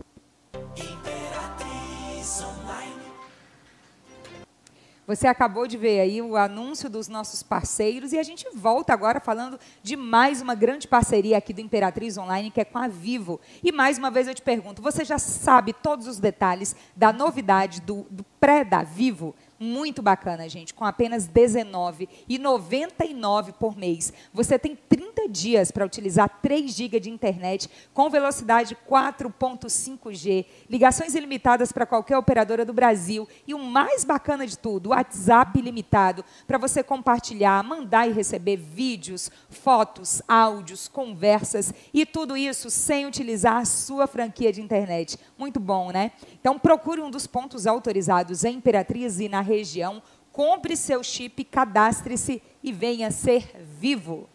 Você 5.11 5.27
acabou 5.27 5.67
de 5.67 5.75
ver 5.75 5.99
aí 5.99 6.21
o 6.21 6.37
anúncio 6.37 6.89
dos 6.89 7.09
nossos 7.09 7.43
parceiros 7.43 8.13
e 8.13 8.17
a 8.17 8.23
gente 8.23 8.47
volta 8.55 8.93
agora 8.93 9.19
falando 9.19 9.59
de 9.83 9.97
mais 9.97 10.41
uma 10.41 10.55
grande 10.55 10.87
parceria 10.87 11.37
aqui 11.37 11.51
do 11.51 11.59
Imperatriz 11.59 12.17
Online, 12.17 12.49
que 12.49 12.61
é 12.61 12.63
com 12.63 12.77
a 12.77 12.87
Vivo. 12.87 13.37
E 13.61 13.73
mais 13.73 13.97
uma 13.97 14.09
vez 14.09 14.25
eu 14.29 14.33
te 14.33 14.41
pergunto, 14.41 14.81
você 14.81 15.03
já 15.03 15.19
sabe 15.19 15.73
todos 15.73 16.07
os 16.07 16.17
detalhes 16.17 16.77
da 16.95 17.11
novidade 17.11 17.81
do, 17.81 18.07
do 18.09 18.23
pré 18.39 18.63
da 18.63 18.83
Vivo? 18.83 19.35
Muito 19.63 20.01
bacana, 20.01 20.49
gente, 20.49 20.73
com 20.73 20.83
apenas 20.83 21.27
R$19,99 21.27 23.53
por 23.53 23.77
mês. 23.77 24.11
Você 24.33 24.57
tem 24.57 24.75
30 24.75 25.29
dias 25.29 25.69
para 25.69 25.85
utilizar 25.85 26.39
3 26.41 26.73
GB 26.73 26.99
de 26.99 27.11
internet 27.11 27.69
com 27.93 28.09
velocidade 28.09 28.75
4.5G, 28.89 30.47
ligações 30.67 31.13
ilimitadas 31.13 31.71
para 31.71 31.85
qualquer 31.85 32.17
operadora 32.17 32.65
do 32.65 32.73
Brasil 32.73 33.29
e 33.45 33.53
o 33.53 33.59
mais 33.59 34.03
bacana 34.03 34.47
de 34.47 34.57
tudo, 34.57 34.89
WhatsApp 34.89 35.59
ilimitado 35.59 36.25
para 36.47 36.57
você 36.57 36.81
compartilhar, 36.81 37.63
mandar 37.63 38.07
e 38.07 38.13
receber 38.13 38.57
vídeos, 38.57 39.29
fotos, 39.47 40.23
áudios, 40.27 40.87
conversas 40.87 41.71
e 41.93 42.03
tudo 42.03 42.35
isso 42.35 42.71
sem 42.71 43.05
utilizar 43.05 43.57
a 43.57 43.65
sua 43.65 44.07
franquia 44.07 44.51
de 44.51 44.59
internet. 44.59 45.19
Muito 45.37 45.59
bom, 45.59 45.91
né? 45.91 46.13
Então 46.39 46.57
procure 46.57 46.99
um 46.99 47.11
dos 47.11 47.27
pontos 47.27 47.67
autorizados 47.67 48.43
em 48.43 48.55
Imperatriz 48.55 49.19
e 49.19 49.29
na 49.29 49.50
região, 49.51 50.01
compre 50.31 50.75
seu 50.75 51.03
chip, 51.03 51.43
cadastre-se 51.43 52.41
e 52.63 52.71
venha 52.71 53.11
ser 53.11 53.55
vivo. 53.63 54.29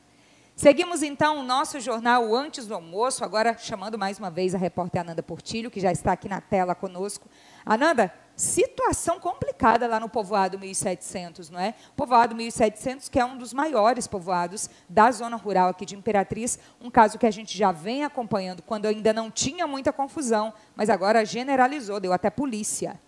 Seguimos 0.56 1.02
então 1.02 1.40
o 1.40 1.42
nosso 1.42 1.78
jornal 1.80 2.34
Antes 2.34 2.66
do 2.66 2.74
Almoço, 2.74 3.22
agora 3.22 3.58
chamando 3.58 3.98
mais 3.98 4.18
uma 4.18 4.30
vez 4.30 4.54
a 4.54 4.58
repórter 4.58 5.02
Ananda 5.02 5.22
Portilho, 5.22 5.70
que 5.70 5.78
já 5.78 5.92
está 5.92 6.12
aqui 6.12 6.30
na 6.30 6.40
tela 6.40 6.74
conosco. 6.74 7.28
Ananda, 7.64 8.10
situação 8.34 9.20
complicada 9.20 9.86
lá 9.86 10.00
no 10.00 10.08
povoado 10.08 10.58
1700, 10.58 11.50
não 11.50 11.60
é? 11.60 11.74
Povoado 11.94 12.34
1700, 12.34 13.10
que 13.10 13.20
é 13.20 13.24
um 13.26 13.36
dos 13.36 13.52
maiores 13.52 14.06
povoados 14.06 14.70
da 14.88 15.10
zona 15.10 15.36
rural 15.36 15.68
aqui 15.68 15.84
de 15.84 15.94
Imperatriz, 15.94 16.58
um 16.80 16.90
caso 16.90 17.18
que 17.18 17.26
a 17.26 17.30
gente 17.30 17.56
já 17.56 17.70
vem 17.70 18.02
acompanhando 18.02 18.62
quando 18.62 18.86
ainda 18.86 19.12
não 19.12 19.30
tinha 19.30 19.66
muita 19.66 19.92
confusão, 19.92 20.54
mas 20.74 20.88
agora 20.88 21.22
generalizou, 21.22 22.00
deu 22.00 22.14
até 22.14 22.30
polícia. 22.30 22.98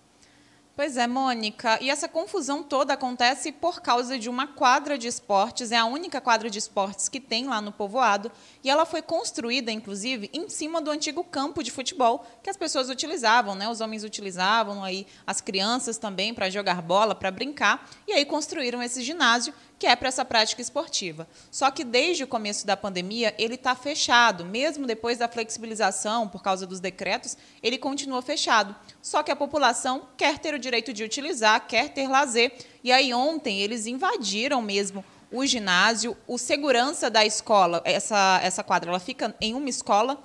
Pois 0.79 0.97
é, 0.97 1.09
Mônica. 1.09 1.77
E 1.83 1.91
essa 1.91 2.09
confusão 2.09 2.63
toda 2.63 2.93
acontece 2.93 3.51
por 3.51 3.83
causa 3.83 4.17
de 4.17 4.29
uma 4.29 4.47
quadra 4.47 4.97
de 4.97 5.09
esportes. 5.09 5.73
É 5.73 5.77
a 5.77 5.85
única 5.85 6.21
quadra 6.21 6.49
de 6.49 6.57
esportes 6.57 7.09
que 7.09 7.19
tem 7.19 7.49
lá 7.49 7.61
no 7.61 7.73
povoado. 7.73 8.31
E 8.63 8.71
ela 8.71 8.87
foi 8.87 9.03
construída, 9.03 9.73
inclusive, 9.73 10.31
em 10.33 10.49
cima 10.49 10.81
do 10.81 10.93
antigo 10.93 11.25
campo 11.25 11.65
de 11.65 11.73
futebol 11.73 12.25
que 12.45 12.49
as 12.49 12.57
pessoas 12.57 12.89
utilizavam, 12.89 13.57
né? 13.57 13.69
Os 13.69 13.81
homens 13.81 14.05
utilizavam, 14.05 14.85
aí 14.85 15.05
as 15.27 15.41
crianças 15.41 15.99
também 15.99 16.33
para 16.33 16.49
jogar 16.49 16.81
bola, 16.81 17.13
para 17.13 17.33
brincar. 17.33 17.91
E 18.07 18.13
aí 18.13 18.25
construíram 18.25 18.81
esse 18.81 19.03
ginásio 19.03 19.53
que 19.79 19.87
é 19.87 19.95
para 19.95 20.09
essa 20.09 20.25
prática 20.25 20.61
esportiva. 20.61 21.29
Só 21.51 21.71
que 21.71 21.85
desde 21.85 22.25
o 22.25 22.27
começo 22.27 22.67
da 22.67 22.77
pandemia, 22.77 23.35
ele 23.39 23.55
está 23.55 23.75
fechado. 23.75 24.45
Mesmo 24.45 24.87
depois 24.87 25.19
da 25.19 25.29
flexibilização, 25.29 26.29
por 26.29 26.43
causa 26.43 26.67
dos 26.67 26.81
decretos, 26.81 27.37
ele 27.63 27.79
continua 27.79 28.21
fechado. 28.21 28.75
Só 29.01 29.23
que 29.23 29.31
a 29.31 29.37
população 29.37 30.09
quer 30.17 30.39
ter 30.39 30.55
o 30.55 30.59
direito 30.59 30.93
de 30.93 31.05
utilizar, 31.05 31.67
quer 31.67 31.91
ter 31.91 32.09
lazer. 32.09 32.53
E 32.83 32.91
aí, 32.91 33.15
ontem, 33.15 33.61
eles 33.61 33.87
invadiram 33.87 34.61
mesmo 34.61 35.05
o 35.31 35.45
ginásio, 35.47 36.17
o 36.27 36.39
segurança 36.39 37.11
da 37.11 37.25
escola, 37.25 37.83
essa, 37.85 38.41
essa 38.43 38.65
quadra, 38.65 38.91
ela 38.91 38.99
fica 38.99 39.35
em 39.41 39.55
uma 39.55 39.69
escola 39.69 40.19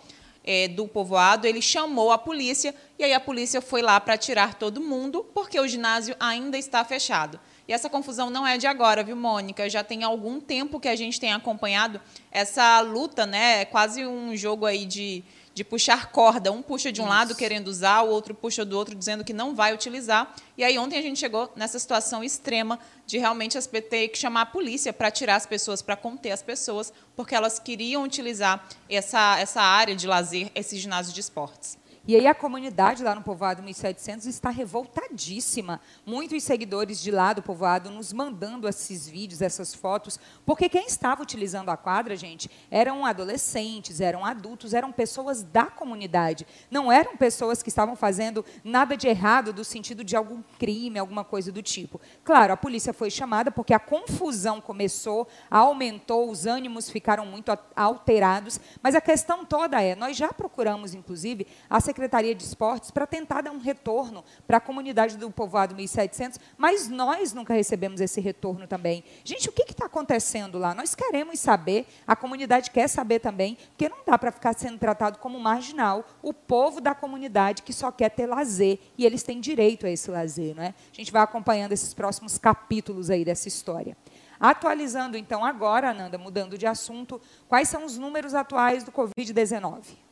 é, 0.44 0.68
do 0.68 0.88
povoado, 0.88 1.48
ele 1.48 1.62
chamou 1.62 2.12
a 2.12 2.18
polícia 2.18 2.74
e 2.98 3.04
aí 3.04 3.14
a 3.14 3.20
polícia 3.20 3.62
foi 3.62 3.82
lá 3.82 4.00
para 4.00 4.18
tirar 4.18 4.56
todo 4.56 4.82
mundo, 4.82 5.26
porque 5.34 5.60
o 5.60 5.68
ginásio 5.68 6.16
ainda 6.20 6.58
está 6.58 6.84
fechado. 6.84 7.40
E 7.68 7.72
essa 7.72 7.90
confusão 7.90 8.30
não 8.30 8.46
é 8.46 8.58
de 8.58 8.68
agora, 8.68 9.04
viu, 9.04 9.16
Mônica? 9.16 9.70
Já 9.70 9.84
tem 9.84 10.04
algum 10.04 10.40
tempo 10.40 10.80
que 10.80 10.88
a 10.90 10.96
gente 10.96 11.20
tem 11.20 11.32
acompanhado 11.32 12.00
essa 12.30 12.82
luta, 12.82 13.26
né? 13.26 13.62
É 13.62 13.66
quase 13.66 14.06
um 14.06 14.36
jogo 14.36 14.66
aí 14.66 14.86
de, 14.86 15.24
de 15.54 15.64
puxar 15.64 16.12
corda. 16.12 16.52
Um 16.52 16.62
puxa 16.62 16.92
de 16.92 17.00
um 17.00 17.06
Isso. 17.06 17.14
lado 17.14 17.36
querendo 17.36 17.70
usar, 17.70 18.02
o 18.02 18.10
outro 18.10 18.36
puxa 18.36 18.66
do 18.66 18.78
outro 18.78 18.94
dizendo 18.94 19.24
que 19.24 19.32
não 19.32 19.56
vai 19.56 19.74
utilizar. 19.74 20.36
E 20.58 20.64
aí 20.64 20.78
ontem 20.78 21.00
a 21.00 21.02
gente 21.02 21.18
chegou 21.18 21.54
nessa 21.56 21.80
situação 21.80 22.22
extrema 22.22 22.78
de 23.08 23.18
realmente 23.18 23.58
as 23.58 23.66
PT 23.66 24.10
que 24.10 24.18
chamar 24.18 24.42
a 24.42 24.46
polícia 24.46 24.92
para 24.92 25.10
tirar 25.10 25.36
as 25.36 25.46
pessoas, 25.46 25.82
para 25.82 25.96
conter 25.96 26.32
as 26.32 26.42
pessoas, 26.42 26.92
porque 27.16 27.34
elas 27.34 27.60
queriam 27.60 28.04
utilizar 28.04 28.68
essa, 28.90 29.40
essa 29.40 29.62
área 29.62 29.96
de 29.96 30.06
lazer, 30.06 30.52
esse 30.54 30.78
ginásio 30.78 31.14
de 31.14 31.22
esportes. 31.22 31.78
E 32.06 32.18
aí 32.18 32.28
a 32.28 32.36
comunidade 32.36 33.02
lá 33.02 33.16
no 33.16 33.22
povoado 33.22 33.64
1700 33.64 34.26
está 34.26 34.50
revoltadíssima. 34.50 35.80
Muitos 36.06 36.44
seguidores 36.44 37.00
de 37.00 37.10
lá 37.10 37.32
do 37.32 37.42
povoado 37.42 37.90
nos 37.90 38.12
mandando 38.12 38.68
esses 38.68 39.08
vídeos, 39.08 39.42
essas 39.42 39.74
fotos, 39.74 40.20
porque 40.46 40.68
quem 40.68 40.86
estava 40.86 41.24
utilizando 41.24 41.70
a 41.70 41.78
quadra, 41.78 42.14
gente, 42.18 42.52
eram 42.70 43.06
adolescentes, 43.06 44.02
eram 44.02 44.26
adultos, 44.26 44.74
eram 44.74 44.92
pessoas 44.92 45.44
da 45.44 45.68
comunidade. 45.68 46.46
Não 46.70 46.92
eram 46.92 47.16
pessoas 47.16 47.64
que 47.64 47.70
estavam 47.70 47.96
fazendo 47.96 48.44
nada 48.66 48.98
de 48.98 49.08
errado 49.08 49.54
do 49.54 49.64
sentido 49.64 50.04
de 50.04 50.18
algum 50.18 50.44
crime, 50.60 51.00
alguma 51.00 51.24
coisa 51.24 51.54
do 51.54 51.64
tipo. 51.64 52.02
Claro, 52.22 52.52
a 52.52 52.58
polícia 52.58 52.92
foi 52.92 53.10
chamada 53.10 53.50
porque 53.50 53.74
a 53.74 53.80
confusão 53.80 54.60
começou, 54.60 55.26
aumentou, 55.50 56.30
os 56.30 56.46
ânimos 56.46 56.90
ficaram 56.90 57.26
muito 57.26 57.58
alterados, 57.74 58.60
mas 58.82 58.94
a 58.94 59.00
questão 59.00 59.46
toda 59.46 59.82
é, 59.82 59.96
nós 59.96 60.18
já 60.18 60.34
procuramos 60.34 60.94
inclusive 60.94 61.48
a 61.70 61.80
Secretaria 61.94 62.34
de 62.34 62.44
Esportes 62.44 62.90
para 62.90 63.06
tentar 63.06 63.42
dar 63.42 63.52
um 63.52 63.60
retorno 63.60 64.26
para 64.48 64.58
a 64.58 64.60
comunidade 64.60 65.16
do 65.16 65.30
povoado 65.30 65.76
1700, 65.76 66.40
mas 66.58 66.90
nós 66.90 67.34
nunca 67.34 67.54
recebemos 67.54 68.02
esse 68.02 68.20
retorno 68.20 68.66
também. 68.66 69.04
Gente, 69.24 69.48
o 69.48 69.52
que 69.52 69.62
está 69.62 69.86
acontecendo 69.86 70.58
lá? 70.58 70.74
Nós 70.74 70.96
queremos 70.96 71.40
saber, 71.40 71.86
a 72.08 72.16
comunidade 72.16 72.72
quer 72.72 72.88
saber 72.88 73.20
também, 73.20 73.58
porque 73.70 73.88
não 73.88 74.00
dá 74.06 74.18
para 74.18 74.32
ficar 74.32 74.54
sendo 74.58 74.80
tratado 74.80 75.20
como 75.20 75.40
marginal 75.40 76.04
o 76.24 76.34
povo 76.34 76.82
da 76.82 76.96
comunidade 76.96 77.62
que 77.62 77.72
só 77.72 77.92
quer 77.92 78.10
ter 78.10 78.26
lazer, 78.26 78.80
e 78.98 79.06
eles 79.06 79.22
têm 79.22 79.40
direito 79.40 79.86
a 79.86 79.90
esse 79.90 80.10
lazer. 80.10 80.56
Não 80.56 80.64
é? 80.64 80.70
A 80.92 80.96
gente 80.96 81.12
vai 81.12 81.22
acompanhando 81.22 81.74
esses 81.74 81.94
próximos 81.94 82.40
capítulos 82.40 83.12
aí 83.12 83.24
dessa 83.24 83.48
história. 83.48 83.96
Atualizando, 84.40 85.16
então, 85.16 85.46
agora, 85.46 85.92
Ananda, 85.92 86.18
mudando 86.18 86.58
de 86.58 86.66
assunto, 86.66 87.22
quais 87.48 87.70
são 87.70 87.86
os 87.86 88.00
números 88.00 88.34
atuais 88.34 88.84
do 88.84 88.92
Covid-19? 88.92 90.04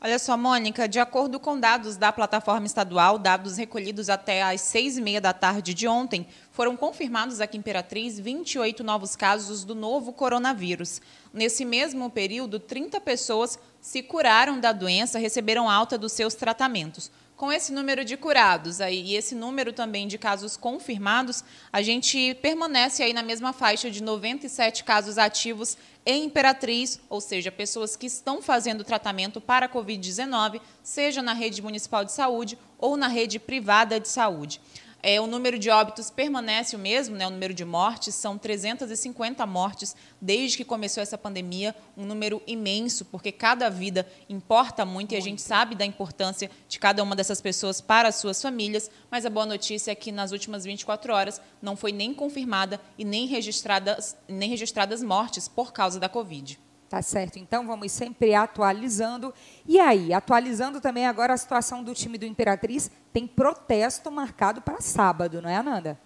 Olha 0.00 0.16
só, 0.16 0.36
Mônica, 0.36 0.86
de 0.86 1.00
acordo 1.00 1.40
com 1.40 1.58
dados 1.58 1.96
da 1.96 2.12
plataforma 2.12 2.64
estadual, 2.64 3.18
dados 3.18 3.56
recolhidos 3.56 4.08
até 4.08 4.44
às 4.44 4.60
seis 4.60 4.96
e 4.96 5.00
meia 5.00 5.20
da 5.20 5.32
tarde 5.32 5.74
de 5.74 5.88
ontem, 5.88 6.24
foram 6.52 6.76
confirmados 6.76 7.40
aqui 7.40 7.56
em 7.56 7.60
Imperatriz 7.60 8.16
28 8.16 8.84
novos 8.84 9.16
casos 9.16 9.64
do 9.64 9.74
novo 9.74 10.12
coronavírus. 10.12 11.02
Nesse 11.34 11.64
mesmo 11.64 12.08
período, 12.10 12.60
30 12.60 13.00
pessoas 13.00 13.58
se 13.80 14.00
curaram 14.00 14.60
da 14.60 14.70
doença, 14.70 15.18
receberam 15.18 15.68
alta 15.68 15.98
dos 15.98 16.12
seus 16.12 16.36
tratamentos. 16.36 17.10
Com 17.38 17.52
esse 17.52 17.72
número 17.72 18.04
de 18.04 18.16
curados 18.16 18.80
aí, 18.80 19.00
e 19.00 19.14
esse 19.14 19.32
número 19.32 19.72
também 19.72 20.08
de 20.08 20.18
casos 20.18 20.56
confirmados, 20.56 21.44
a 21.72 21.80
gente 21.80 22.34
permanece 22.42 23.00
aí 23.00 23.12
na 23.12 23.22
mesma 23.22 23.52
faixa 23.52 23.88
de 23.88 24.02
97 24.02 24.82
casos 24.82 25.18
ativos 25.18 25.78
em 26.04 26.24
Imperatriz, 26.24 27.00
ou 27.08 27.20
seja, 27.20 27.52
pessoas 27.52 27.94
que 27.94 28.06
estão 28.06 28.42
fazendo 28.42 28.82
tratamento 28.82 29.40
para 29.40 29.66
a 29.66 29.68
Covid-19, 29.68 30.60
seja 30.82 31.22
na 31.22 31.32
rede 31.32 31.62
municipal 31.62 32.04
de 32.04 32.10
saúde 32.10 32.58
ou 32.76 32.96
na 32.96 33.06
rede 33.06 33.38
privada 33.38 34.00
de 34.00 34.08
saúde. 34.08 34.60
É, 35.00 35.20
o 35.20 35.28
número 35.28 35.58
de 35.58 35.70
óbitos 35.70 36.10
permanece 36.10 36.74
o 36.74 36.78
mesmo, 36.78 37.14
né? 37.14 37.26
o 37.26 37.30
número 37.30 37.54
de 37.54 37.64
mortes 37.64 38.16
são 38.16 38.36
350 38.36 39.46
mortes 39.46 39.94
desde 40.20 40.56
que 40.56 40.64
começou 40.64 41.00
essa 41.00 41.16
pandemia, 41.16 41.74
um 41.96 42.04
número 42.04 42.42
imenso, 42.48 43.04
porque 43.04 43.30
cada 43.30 43.68
vida 43.70 44.06
importa 44.28 44.84
muito, 44.84 44.94
muito. 44.94 45.14
e 45.14 45.16
a 45.16 45.20
gente 45.20 45.40
sabe 45.40 45.76
da 45.76 45.86
importância 45.86 46.50
de 46.68 46.78
cada 46.80 47.02
uma 47.02 47.14
dessas 47.14 47.40
pessoas 47.40 47.80
para 47.80 48.08
as 48.08 48.16
suas 48.16 48.42
famílias, 48.42 48.90
mas 49.08 49.24
a 49.24 49.30
boa 49.30 49.46
notícia 49.46 49.92
é 49.92 49.94
que 49.94 50.10
nas 50.10 50.32
últimas 50.32 50.64
24 50.64 51.12
horas 51.12 51.40
não 51.62 51.76
foi 51.76 51.92
nem 51.92 52.12
confirmada 52.12 52.80
e 52.98 53.04
nem 53.04 53.26
registradas, 53.26 54.16
nem 54.26 54.50
registradas 54.50 55.00
mortes 55.00 55.46
por 55.46 55.72
causa 55.72 56.00
da 56.00 56.08
Covid. 56.08 56.58
Tá 56.88 57.02
certo. 57.02 57.38
Então 57.38 57.66
vamos 57.66 57.92
sempre 57.92 58.34
atualizando. 58.34 59.34
E 59.66 59.78
aí, 59.78 60.12
atualizando 60.12 60.80
também 60.80 61.06
agora 61.06 61.34
a 61.34 61.36
situação 61.36 61.84
do 61.84 61.94
time 61.94 62.16
do 62.16 62.24
Imperatriz, 62.24 62.90
tem 63.12 63.26
protesto 63.26 64.10
marcado 64.10 64.62
para 64.62 64.80
sábado, 64.80 65.42
não 65.42 65.50
é, 65.50 65.56
Ananda? 65.56 65.98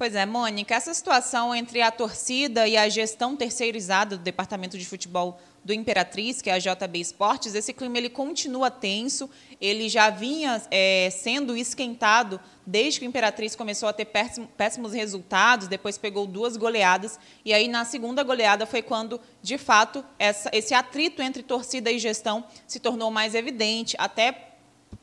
Pois 0.00 0.14
é, 0.14 0.24
Mônica, 0.24 0.74
essa 0.74 0.94
situação 0.94 1.54
entre 1.54 1.82
a 1.82 1.90
torcida 1.90 2.66
e 2.66 2.74
a 2.74 2.88
gestão 2.88 3.36
terceirizada 3.36 4.16
do 4.16 4.22
Departamento 4.22 4.78
de 4.78 4.86
Futebol 4.86 5.38
do 5.62 5.74
Imperatriz, 5.74 6.40
que 6.40 6.48
é 6.48 6.54
a 6.54 6.58
JB 6.58 6.98
Esportes, 6.98 7.54
esse 7.54 7.74
clima 7.74 7.98
ele 7.98 8.08
continua 8.08 8.70
tenso, 8.70 9.28
ele 9.60 9.90
já 9.90 10.08
vinha 10.08 10.62
é, 10.70 11.10
sendo 11.10 11.54
esquentado 11.54 12.40
desde 12.66 12.98
que 12.98 13.04
o 13.04 13.08
Imperatriz 13.10 13.54
começou 13.54 13.90
a 13.90 13.92
ter 13.92 14.06
péssimo, 14.06 14.48
péssimos 14.56 14.94
resultados, 14.94 15.68
depois 15.68 15.98
pegou 15.98 16.26
duas 16.26 16.56
goleadas, 16.56 17.20
e 17.44 17.52
aí 17.52 17.68
na 17.68 17.84
segunda 17.84 18.22
goleada 18.22 18.64
foi 18.64 18.80
quando, 18.80 19.20
de 19.42 19.58
fato, 19.58 20.02
essa, 20.18 20.48
esse 20.54 20.72
atrito 20.72 21.20
entre 21.20 21.42
torcida 21.42 21.90
e 21.90 21.98
gestão 21.98 22.42
se 22.66 22.80
tornou 22.80 23.10
mais 23.10 23.34
evidente, 23.34 23.96
até 23.98 24.46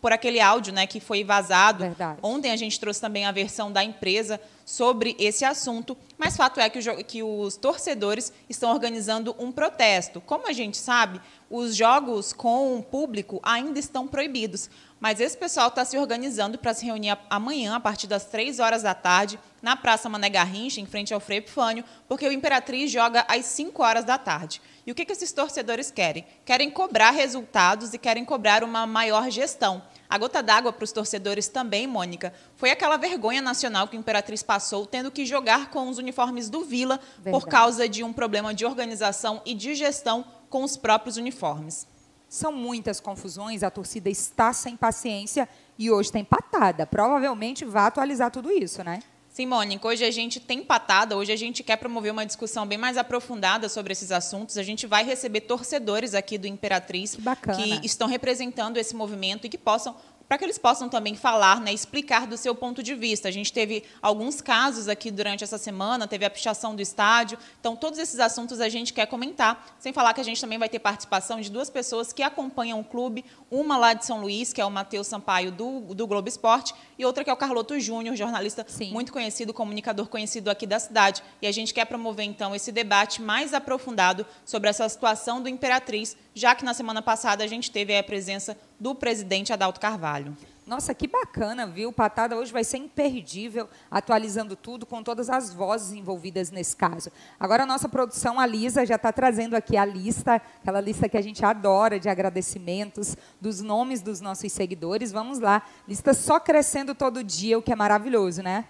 por 0.01 0.11
aquele 0.11 0.39
áudio 0.39 0.73
né, 0.73 0.85
que 0.87 0.99
foi 0.99 1.23
vazado. 1.23 1.83
Verdade. 1.83 2.19
Ontem 2.21 2.51
a 2.51 2.55
gente 2.55 2.79
trouxe 2.79 3.01
também 3.01 3.25
a 3.25 3.31
versão 3.31 3.71
da 3.71 3.83
empresa 3.83 4.39
sobre 4.67 5.15
esse 5.17 5.45
assunto, 5.45 5.97
mas 6.17 6.35
fato 6.35 6.59
é 6.59 6.69
que, 6.69 6.77
o, 6.77 7.05
que 7.05 7.23
os 7.23 7.55
torcedores 7.55 8.33
estão 8.49 8.69
organizando 8.69 9.33
um 9.39 9.49
protesto. 9.49 10.19
Como 10.19 10.45
a 10.45 10.51
gente 10.51 10.75
sabe, 10.75 11.21
os 11.49 11.73
jogos 11.73 12.33
com 12.33 12.77
o 12.77 12.83
público 12.83 13.39
ainda 13.41 13.79
estão 13.79 14.05
proibidos, 14.05 14.69
mas 14.99 15.21
esse 15.21 15.37
pessoal 15.37 15.69
está 15.69 15.85
se 15.85 15.97
organizando 15.97 16.57
para 16.57 16.73
se 16.73 16.85
reunir 16.85 17.17
amanhã, 17.29 17.77
a 17.77 17.79
partir 17.79 18.07
das 18.07 18.25
três 18.25 18.59
horas 18.59 18.83
da 18.83 18.93
tarde, 18.93 19.39
na 19.61 19.77
Praça 19.77 20.09
Mané 20.09 20.29
Garrincha, 20.29 20.81
em 20.81 20.85
frente 20.85 21.13
ao 21.13 21.21
Frei 21.21 21.37
Epifânio, 21.37 21.85
porque 22.05 22.27
o 22.27 22.31
Imperatriz 22.33 22.91
joga 22.91 23.25
às 23.29 23.45
5 23.45 23.81
horas 23.81 24.03
da 24.03 24.17
tarde. 24.17 24.61
E 24.85 24.91
o 24.91 24.95
que, 24.95 25.05
que 25.05 25.13
esses 25.13 25.31
torcedores 25.31 25.89
querem? 25.89 26.25
Querem 26.43 26.69
cobrar 26.69 27.11
resultados 27.11 27.93
e 27.93 27.97
querem 27.97 28.25
cobrar 28.25 28.65
uma 28.65 28.85
maior 28.85 29.29
gestão. 29.29 29.81
A 30.09 30.17
gota 30.17 30.41
d'água 30.41 30.71
para 30.71 30.83
os 30.83 30.91
torcedores 30.91 31.47
também, 31.47 31.85
Mônica, 31.85 32.33
foi 32.55 32.71
aquela 32.71 32.95
vergonha 32.97 33.41
nacional 33.41 33.87
que 33.87 33.97
o 33.97 33.99
Imperatriz 33.99 34.41
passou, 34.41 34.85
tendo 34.85 35.11
que 35.11 35.25
jogar 35.25 35.69
com 35.69 35.89
os 35.89 35.97
uniformes 35.97 36.49
do 36.49 36.63
Vila 36.63 36.99
Verdade. 37.17 37.31
por 37.31 37.49
causa 37.49 37.89
de 37.89 38.03
um 38.03 38.13
problema 38.13 38.53
de 38.53 38.65
organização 38.65 39.41
e 39.45 39.53
de 39.53 39.75
gestão 39.75 40.25
com 40.49 40.63
os 40.63 40.77
próprios 40.77 41.17
uniformes. 41.17 41.85
São 42.29 42.51
muitas 42.51 42.99
confusões, 42.99 43.63
a 43.63 43.69
torcida 43.69 44.09
está 44.09 44.51
sem 44.53 44.75
paciência 44.75 45.47
e 45.77 45.91
hoje 45.91 46.09
está 46.09 46.19
empatada. 46.19 46.85
Provavelmente 46.85 47.65
vai 47.65 47.85
atualizar 47.85 48.31
tudo 48.31 48.51
isso, 48.51 48.83
né? 48.83 48.99
Sim, 49.37 49.45
Mônica, 49.45 49.87
hoje 49.87 50.03
a 50.03 50.09
gente 50.09 50.39
tem 50.39 50.63
patada, 50.63 51.15
hoje 51.15 51.31
a 51.31 51.35
gente 51.35 51.61
quer 51.61 51.75
promover 51.75 52.11
uma 52.11 52.25
discussão 52.25 52.65
bem 52.65 52.75
mais 52.75 52.97
aprofundada 52.97 53.69
sobre 53.69 53.91
esses 53.91 54.11
assuntos. 54.11 54.57
A 54.57 54.63
gente 54.63 54.87
vai 54.87 55.03
receber 55.03 55.41
torcedores 55.41 56.15
aqui 56.15 56.39
do 56.39 56.47
Imperatriz 56.47 57.15
que, 57.55 57.79
que 57.79 57.85
estão 57.85 58.07
representando 58.07 58.77
esse 58.77 58.95
movimento 58.95 59.45
e 59.45 59.49
que 59.49 59.57
possam 59.59 59.95
para 60.27 60.37
que 60.37 60.43
eles 60.43 60.57
possam 60.57 60.89
também 60.89 61.15
falar, 61.15 61.61
né, 61.61 61.71
explicar 61.71 62.27
do 62.27 62.35
seu 62.35 62.53
ponto 62.53 62.83
de 62.83 62.93
vista. 62.93 63.29
A 63.29 63.31
gente 63.31 63.53
teve 63.53 63.83
alguns 64.01 64.41
casos 64.41 64.89
aqui 64.89 65.09
durante 65.09 65.43
essa 65.43 65.57
semana, 65.57 66.07
teve 66.07 66.25
a 66.25 66.29
pichação 66.29 66.75
do 66.75 66.81
estádio. 66.81 67.37
Então, 67.59 67.75
todos 67.75 67.97
esses 67.97 68.19
assuntos 68.19 68.59
a 68.59 68.67
gente 68.67 68.93
quer 68.93 69.05
comentar, 69.05 69.77
sem 69.79 69.93
falar 69.93 70.13
que 70.13 70.19
a 70.19 70.23
gente 70.23 70.41
também 70.41 70.57
vai 70.57 70.67
ter 70.67 70.79
participação 70.79 71.39
de 71.39 71.49
duas 71.49 71.69
pessoas 71.69 72.11
que 72.11 72.21
acompanham 72.21 72.79
o 72.79 72.83
clube, 72.83 73.23
uma 73.49 73.77
lá 73.77 73.93
de 73.93 74.05
São 74.05 74.19
Luís, 74.19 74.51
que 74.51 74.59
é 74.59 74.65
o 74.65 74.71
Matheus 74.71 75.07
Sampaio 75.07 75.49
do, 75.49 75.93
do 75.93 76.05
Globo 76.05 76.27
Esporte, 76.27 76.73
e 76.97 77.05
outra 77.05 77.23
que 77.23 77.29
é 77.29 77.33
o 77.33 77.37
Carloto 77.37 77.79
Júnior, 77.79 78.15
jornalista 78.15 78.65
Sim. 78.67 78.91
muito 78.91 79.13
conhecido, 79.13 79.53
comunicador 79.53 80.07
conhecido 80.07 80.49
aqui 80.49 80.65
da 80.65 80.79
cidade. 80.79 81.23
E 81.41 81.47
a 81.47 81.51
gente 81.51 81.73
quer 81.73 81.85
promover, 81.85 82.25
então, 82.25 82.55
esse 82.55 82.71
debate 82.71 83.21
mais 83.21 83.53
aprofundado 83.53 84.25
sobre 84.43 84.69
essa 84.69 84.87
situação 84.89 85.41
do 85.41 85.47
Imperatriz, 85.47 86.17
já 86.33 86.55
que 86.55 86.65
na 86.65 86.73
semana 86.73 87.01
passada 87.01 87.43
a 87.43 87.47
gente 87.47 87.69
teve 87.69 87.95
a 87.95 88.03
presença 88.03 88.57
do 88.79 88.95
presidente 88.95 89.53
Adalto 89.53 89.79
Carvalho. 89.79 90.35
Nossa, 90.67 90.93
que 90.93 91.07
bacana, 91.07 91.65
viu? 91.65 91.93
Patada 91.93 92.35
hoje 92.35 92.51
vai 92.51 92.61
ser 92.61 92.75
imperdível, 92.75 93.69
atualizando 93.89 94.53
tudo 94.53 94.85
com 94.85 95.01
todas 95.01 95.29
as 95.29 95.53
vozes 95.53 95.93
envolvidas 95.93 96.51
nesse 96.51 96.75
caso. 96.75 97.09
Agora 97.39 97.63
a 97.63 97.65
nossa 97.65 97.87
produção, 97.87 98.37
a 98.37 98.45
Lisa, 98.45 98.85
já 98.85 98.95
está 98.95 99.13
trazendo 99.13 99.55
aqui 99.55 99.77
a 99.77 99.85
lista, 99.85 100.41
aquela 100.61 100.81
lista 100.81 101.07
que 101.07 101.15
a 101.15 101.21
gente 101.21 101.45
adora 101.45 101.97
de 101.97 102.09
agradecimentos, 102.09 103.15
dos 103.39 103.61
nomes 103.61 104.01
dos 104.01 104.19
nossos 104.19 104.51
seguidores. 104.51 105.09
Vamos 105.09 105.39
lá, 105.39 105.63
lista 105.87 106.13
só 106.13 106.37
crescendo 106.37 106.93
todo 106.93 107.23
dia, 107.23 107.57
o 107.57 107.61
que 107.61 107.71
é 107.71 107.75
maravilhoso, 107.75 108.43
né? 108.43 108.65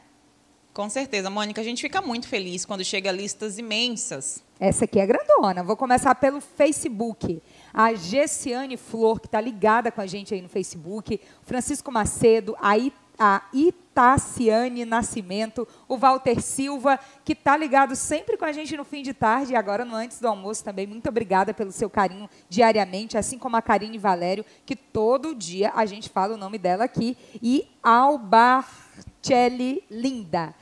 Com 0.78 0.90
certeza, 0.92 1.28
Mônica, 1.28 1.60
a 1.60 1.64
gente 1.64 1.82
fica 1.82 2.04
muito 2.04 2.28
feliz 2.28 2.64
quando 2.64 2.86
chega 2.86 3.12
listas 3.12 3.58
imensas. 3.58 4.44
Essa 4.60 4.86
aqui 4.86 5.00
é 5.00 5.08
grandona. 5.08 5.64
Vou 5.64 5.76
começar 5.76 6.14
pelo 6.14 6.40
Facebook 6.40 7.42
a 7.74 7.96
Gessiane 7.96 8.78
Flor, 8.78 9.20
que 9.20 9.26
está 9.26 9.42
ligada 9.42 9.92
com 9.92 10.02
a 10.02 10.06
gente 10.06 10.36
aí 10.36 10.42
no 10.42 10.48
Facebook, 10.48 11.20
Francisco 11.42 11.92
Macedo, 11.92 12.56
a, 12.62 12.76
a 13.18 13.42
Itaciane 13.52 14.86
Nascimento, 14.86 15.68
o 15.88 15.98
Walter 15.98 16.40
Silva, 16.40 17.00
que 17.26 17.34
está 17.34 17.58
ligado 17.58 17.96
sempre 17.96 18.38
com 18.38 18.46
a 18.46 18.52
gente 18.52 18.78
no 18.78 18.86
fim 18.86 19.02
de 19.02 19.16
tarde 19.16 19.54
e 19.54 19.56
agora 19.56 19.84
no 19.84 19.96
antes 19.96 20.20
do 20.20 20.28
almoço 20.28 20.64
também. 20.64 20.86
Muito 20.86 21.10
obrigada 21.10 21.56
pelo 21.56 21.72
seu 21.72 21.90
carinho 21.90 22.30
diariamente, 22.48 23.18
assim 23.18 23.40
como 23.40 23.58
a 23.58 23.64
Karine 23.64 23.98
Valério, 23.98 24.46
que 24.64 24.76
todo 24.76 25.34
dia 25.34 25.72
a 25.76 25.88
gente 25.88 26.08
fala 26.08 26.36
o 26.36 26.38
nome 26.38 26.60
dela 26.60 26.84
aqui, 26.84 27.18
e 27.42 27.68
Albarcelli 27.82 29.84
Linda. 29.90 30.54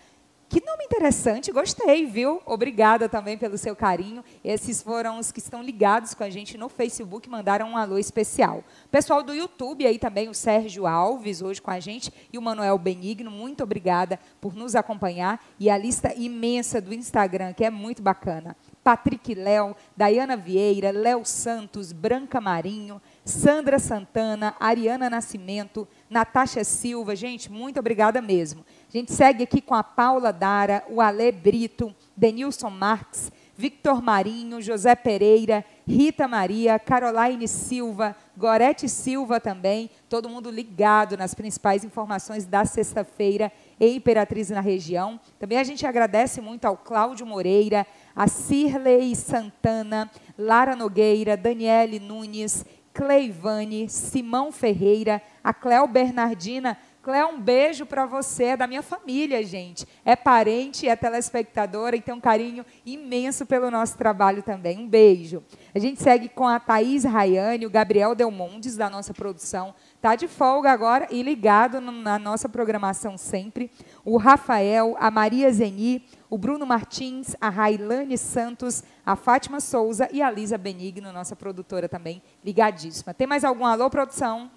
Que 0.56 0.66
nome 0.66 0.86
interessante, 0.86 1.52
gostei, 1.52 2.06
viu? 2.06 2.42
Obrigada 2.46 3.10
também 3.10 3.38
pelo 3.38 3.58
seu 3.58 3.76
carinho. 3.76 4.24
Esses 4.42 4.82
foram 4.82 5.20
os 5.20 5.30
que 5.30 5.40
estão 5.40 5.62
ligados 5.62 6.14
com 6.14 6.24
a 6.24 6.30
gente 6.30 6.58
no 6.58 6.70
Facebook, 6.70 7.30
mandaram 7.30 7.72
um 7.72 7.75
alô 7.75 7.98
especial. 7.98 8.64
Pessoal 8.90 9.22
do 9.22 9.34
YouTube 9.34 9.86
aí 9.86 10.00
também, 10.00 10.29
o 10.29 10.34
Sérgio 10.34 10.88
Alves, 10.88 11.42
hoje 11.42 11.62
com 11.62 11.72
a 11.72 11.82
gente, 11.82 12.10
e 12.32 12.38
o 12.38 12.42
Manuel 12.42 12.77
Benigno, 12.77 13.29
muito 13.29 13.64
obrigada 13.64 14.18
por 14.40 14.56
nos 14.56 14.75
acompanhar. 14.75 15.46
E 15.60 15.70
a 15.70 15.77
lista 15.77 16.14
imensa 16.16 16.79
do 16.79 16.94
Instagram, 16.94 17.51
que 17.51 17.66
é 17.66 17.70
muito 17.70 18.01
bacana. 18.01 18.56
Patrick 18.82 19.36
Léo, 19.36 19.75
Dayana 19.98 20.38
Vieira, 20.38 20.92
Léo 20.92 21.25
Santos, 21.25 21.92
Branca 21.92 22.40
Marinho, 22.40 23.01
Sandra 23.25 23.79
Santana, 23.79 24.55
Ariana 24.59 25.09
Nascimento, 25.09 25.88
Natasha 26.07 26.64
Silva. 26.64 27.16
Gente, 27.16 27.51
muito 27.51 27.79
obrigada 27.79 28.22
mesmo. 28.22 28.64
A 28.88 28.92
gente 28.96 29.11
segue 29.11 29.44
aqui 29.44 29.61
com 29.61 29.74
a 29.74 29.83
Paula 29.83 30.31
Dara, 30.31 30.85
o 30.88 31.01
Ale 31.01 31.31
Brito, 31.31 31.94
Denilson 32.16 32.70
Marques, 32.70 33.31
Victor 33.57 34.01
Marinho, 34.01 34.61
José 34.61 34.96
Pereira, 34.96 35.64
Rita 35.88 36.27
Maria, 36.27 36.77
Caroline 36.77 37.48
Silva, 37.48 38.16
Gorete 38.38 38.90
Silva 38.90 39.40
também, 39.40 39.90
todo 40.09 40.27
mundo 40.27 40.51
ligado 40.51 41.16
nas 41.16 41.33
principais 41.33 41.85
informações 41.85 42.46
da 42.46 42.66
sexta-feira 42.66 43.50
em 43.79 43.96
Imperatriz 43.96 44.50
na 44.50 44.59
região. 44.59 45.18
Também 45.40 45.57
a 45.57 45.64
gente 45.64 45.85
agradece 45.85 46.42
muito 46.42 46.66
ao 46.66 46.75
Cláudio 46.75 47.25
Moreira, 47.25 47.88
a 48.14 48.27
Cirlei 48.27 49.16
Santana, 49.16 50.11
Lara 50.38 50.75
Nogueira, 50.75 51.38
Daniele 51.38 51.98
Nunes, 51.98 52.66
Cleivane, 52.96 53.90
Simão 53.90 54.53
Ferreira, 54.53 55.22
a 55.44 55.53
Cléo 55.53 55.86
Bernardina, 55.86 56.77
Cléo, 57.05 57.27
um 57.27 57.39
beijo 57.39 57.85
para 57.85 58.07
você, 58.07 58.46
é 58.46 58.57
da 58.57 58.65
minha 58.65 58.81
família, 58.81 59.44
gente. 59.44 59.85
É 60.03 60.15
parente, 60.15 60.89
é 60.89 60.96
telespectadora 60.96 61.96
e 61.96 62.01
tem 62.01 62.15
um 62.15 62.20
carinho 62.20 62.65
imenso 62.83 63.46
pelo 63.46 63.70
nosso 63.70 63.96
trabalho 63.96 64.41
também. 64.41 64.79
Um 64.79 64.87
beijo. 64.87 65.44
A 65.75 65.77
gente 65.77 66.01
segue 66.01 66.27
com 66.27 66.48
a 66.48 66.59
Thaís 66.59 67.03
Rayane, 67.03 67.68
o 67.68 67.70
Gabriel 67.70 68.15
Delmondes, 68.15 68.75
da 68.75 68.89
nossa 68.89 69.13
produção. 69.13 69.75
Está 69.98 70.15
de 70.15 70.27
folga 70.27 70.72
agora 70.72 71.07
e 71.11 71.22
ligado 71.22 71.79
na 71.79 72.18
nossa 72.18 72.50
programação 72.50 73.20
sempre. 73.20 73.70
O 74.03 74.18
Rafael, 74.18 74.98
a 75.00 75.11
Maria 75.11 75.53
Zeni, 75.53 76.03
o 76.27 76.39
Bruno 76.39 76.65
Martins, 76.65 77.35
a 77.39 77.50
Railane 77.50 78.18
Santos, 78.18 78.83
a 79.05 79.15
Fátima 79.15 79.59
Souza 79.59 80.09
e 80.11 80.24
a 80.24 80.31
Lisa 80.31 80.57
Benigno, 80.57 81.13
nossa 81.13 81.35
produtora 81.35 81.87
também, 81.87 82.20
ligadíssima. 82.44 83.13
Tem 83.13 83.27
mais 83.27 83.44
algum 83.44 83.63
alô, 83.63 83.91
produção? 83.91 84.50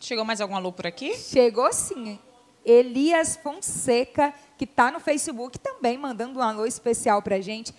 Chegou 0.00 0.24
mais 0.24 0.40
algum 0.40 0.54
alô 0.54 0.72
por 0.72 0.86
aqui? 0.86 1.16
Chegou 1.16 1.72
sim. 1.72 2.18
Elias 2.64 3.36
Fonseca, 3.36 4.32
que 4.56 4.64
está 4.64 4.90
no 4.90 5.00
Facebook, 5.00 5.58
também 5.58 5.96
mandando 5.96 6.38
um 6.38 6.42
alô 6.42 6.66
especial 6.66 7.22
para 7.22 7.36
a 7.36 7.40
gente. 7.40 7.74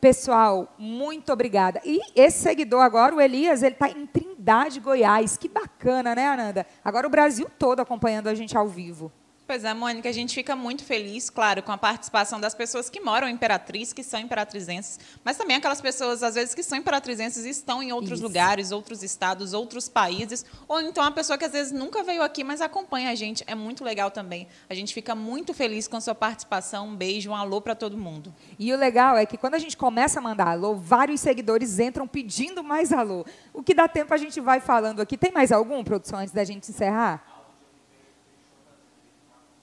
Pessoal, 0.00 0.72
muito 0.78 1.32
obrigada. 1.32 1.80
E 1.84 2.00
esse 2.14 2.40
seguidor 2.40 2.82
agora, 2.82 3.14
o 3.14 3.20
Elias, 3.20 3.62
ele 3.62 3.74
está 3.74 3.88
em 3.88 4.06
Trindade, 4.06 4.78
Goiás. 4.78 5.36
Que 5.36 5.48
bacana, 5.48 6.14
né, 6.14 6.26
Ananda? 6.26 6.66
Agora 6.84 7.06
o 7.06 7.10
Brasil 7.10 7.48
todo 7.58 7.80
acompanhando 7.80 8.28
a 8.28 8.34
gente 8.34 8.56
ao 8.56 8.68
vivo. 8.68 9.10
Pois 9.46 9.62
é, 9.62 9.72
Mônica, 9.72 10.08
a 10.08 10.12
gente 10.12 10.34
fica 10.34 10.56
muito 10.56 10.82
feliz, 10.82 11.30
claro, 11.30 11.62
com 11.62 11.70
a 11.70 11.78
participação 11.78 12.40
das 12.40 12.52
pessoas 12.52 12.90
que 12.90 12.98
moram 12.98 13.28
em 13.28 13.32
Imperatriz, 13.32 13.92
que 13.92 14.02
são 14.02 14.18
imperatrizenses, 14.18 14.98
mas 15.22 15.36
também 15.36 15.56
aquelas 15.56 15.80
pessoas, 15.80 16.24
às 16.24 16.34
vezes, 16.34 16.52
que 16.52 16.64
são 16.64 16.76
imperatrizenses 16.76 17.44
e 17.44 17.50
estão 17.50 17.80
em 17.80 17.92
outros 17.92 18.18
Isso. 18.18 18.22
lugares, 18.24 18.72
outros 18.72 19.04
estados, 19.04 19.52
outros 19.52 19.88
países, 19.88 20.44
ou 20.66 20.80
então 20.80 21.04
a 21.04 21.12
pessoa 21.12 21.38
que 21.38 21.44
às 21.44 21.52
vezes 21.52 21.72
nunca 21.72 22.02
veio 22.02 22.22
aqui, 22.24 22.42
mas 22.42 22.60
acompanha 22.60 23.10
a 23.10 23.14
gente. 23.14 23.44
É 23.46 23.54
muito 23.54 23.84
legal 23.84 24.10
também. 24.10 24.48
A 24.68 24.74
gente 24.74 24.92
fica 24.92 25.14
muito 25.14 25.54
feliz 25.54 25.86
com 25.86 25.96
a 25.96 26.00
sua 26.00 26.14
participação. 26.14 26.88
Um 26.88 26.96
beijo, 26.96 27.30
um 27.30 27.36
alô 27.36 27.60
para 27.60 27.76
todo 27.76 27.96
mundo. 27.96 28.34
E 28.58 28.72
o 28.72 28.76
legal 28.76 29.16
é 29.16 29.24
que 29.24 29.36
quando 29.36 29.54
a 29.54 29.60
gente 29.60 29.76
começa 29.76 30.18
a 30.18 30.22
mandar 30.22 30.48
alô, 30.48 30.74
vários 30.74 31.20
seguidores 31.20 31.78
entram 31.78 32.08
pedindo 32.08 32.64
mais 32.64 32.92
alô. 32.92 33.24
O 33.52 33.62
que 33.62 33.74
dá 33.74 33.86
tempo 33.86 34.12
a 34.12 34.16
gente 34.16 34.40
vai 34.40 34.58
falando 34.58 35.00
aqui. 35.00 35.16
Tem 35.16 35.30
mais 35.30 35.52
algum, 35.52 35.84
produção, 35.84 36.18
antes 36.18 36.34
da 36.34 36.42
gente 36.42 36.68
encerrar? 36.68 37.35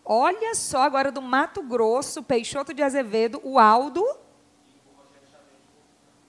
Olha 0.05 0.53
só 0.53 0.81
agora 0.81 1.11
do 1.11 1.21
Mato 1.21 1.61
Grosso, 1.61 2.21
Peixoto 2.21 2.73
de 2.73 2.83
Azevedo, 2.83 3.39
o 3.43 3.57
Aldo 3.57 4.05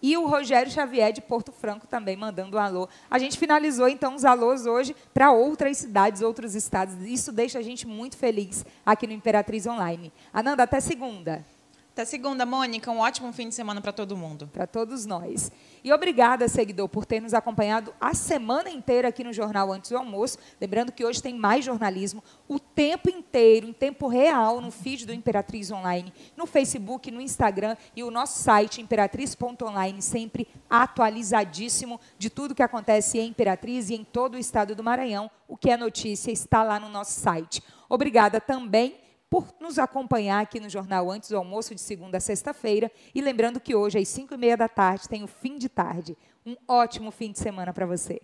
e 0.01 0.19
o 0.19 0.27
Rogério 0.27 0.71
Xavier 0.71 1.13
de 1.13 1.23
Porto 1.23 1.51
Franco 1.51 1.87
também 1.87 2.15
mandando 2.15 2.59
um 2.59 2.61
alô. 2.61 2.89
A 3.11 3.19
gente 3.19 3.39
finalizou 3.39 3.89
então 3.89 4.15
os 4.15 4.25
alôs 4.25 4.67
hoje 4.67 4.95
para 5.15 5.33
outras 5.33 5.79
cidades, 5.79 6.21
outros 6.21 6.55
estados. 6.55 6.95
Isso 7.01 7.33
deixa 7.33 7.59
a 7.59 7.63
gente 7.63 7.87
muito 7.87 8.17
feliz 8.17 8.67
aqui 8.85 9.07
no 9.07 9.15
Imperatriz 9.15 9.67
Online. 9.67 10.13
Ananda, 10.31 10.65
até 10.65 10.79
segunda. 10.79 11.45
Até 11.95 12.05
segunda, 12.05 12.45
Mônica. 12.45 12.91
Um 12.91 12.99
ótimo 12.99 13.33
fim 13.33 13.49
de 13.49 13.55
semana 13.55 13.81
para 13.81 13.93
todo 13.93 14.17
mundo. 14.17 14.49
Para 14.49 14.67
todos 14.67 15.07
nós. 15.07 15.53
E 15.85 15.93
obrigada, 15.93 16.49
seguidor, 16.49 16.89
por 16.89 17.07
ter 17.07 17.21
nos 17.21 17.33
acompanhado 17.33 17.95
a 18.01 18.13
semana 18.15 18.69
inteira 18.69 19.07
aqui 19.07 19.23
no 19.23 19.33
Jornal 19.33 19.73
Antes 19.73 19.93
do 19.93 19.97
Almoço. 19.97 20.37
Lembrando 20.61 20.91
que 20.91 21.05
hoje 21.05 21.23
tem 21.23 21.39
mais 21.39 21.65
jornalismo 21.65 22.21
o 22.49 22.59
tempo 22.59 23.09
inteiro, 23.09 23.69
em 23.69 23.73
tempo 23.73 24.09
real, 24.09 24.61
no 24.61 24.73
feed 24.73 25.07
do 25.07 25.13
Imperatriz 25.13 25.71
Online, 25.71 26.13
no 26.37 26.47
Facebook, 26.47 27.13
no 27.13 27.21
Instagram 27.21 27.77
e 27.95 28.03
o 28.03 28.11
nosso 28.11 28.43
site, 28.43 28.83
imperatriz.online, 28.83 30.03
sempre 30.03 30.49
atualizadíssimo 30.69 32.01
de 32.19 32.29
tudo 32.29 32.57
que 32.57 32.63
acontece 32.65 33.21
em 33.21 33.29
Imperatriz 33.29 33.89
e 33.89 33.95
em 33.95 34.03
todo 34.03 34.35
o 34.35 34.39
estado 34.39 34.75
do 34.75 34.83
Maranhão. 34.83 35.31
O 35.47 35.57
que 35.57 35.71
é 35.71 35.77
notícia 35.77 36.33
está 36.33 36.65
lá 36.65 36.81
no 36.81 36.89
nosso 36.89 37.21
site. 37.21 37.63
Obrigada 37.89 38.41
também 38.41 39.04
por 39.35 39.53
nos 39.59 39.81
acompanhar 39.81 40.41
aqui 40.41 40.61
no 40.61 40.71
Jornal 40.71 41.11
Antes 41.11 41.29
do 41.29 41.37
Almoço, 41.37 41.75
de 41.75 41.81
segunda 41.81 42.19
a 42.19 42.21
sexta-feira. 42.21 42.89
E 43.13 43.21
lembrando 43.21 43.59
que 43.59 43.75
hoje, 43.75 43.99
às 43.99 44.07
cinco 44.07 44.35
e 44.35 44.37
meia 44.37 44.57
da 44.57 44.69
tarde, 44.69 45.09
tem 45.09 45.25
o 45.25 45.27
fim 45.27 45.59
de 45.59 45.69
tarde. 45.69 46.17
Um 46.47 46.55
ótimo 46.69 47.11
fim 47.11 47.33
de 47.33 47.41
semana 47.41 47.73
para 47.73 47.85
você. 47.85 48.23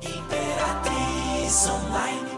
Imperatriz 0.00 1.66
Online. 1.68 2.31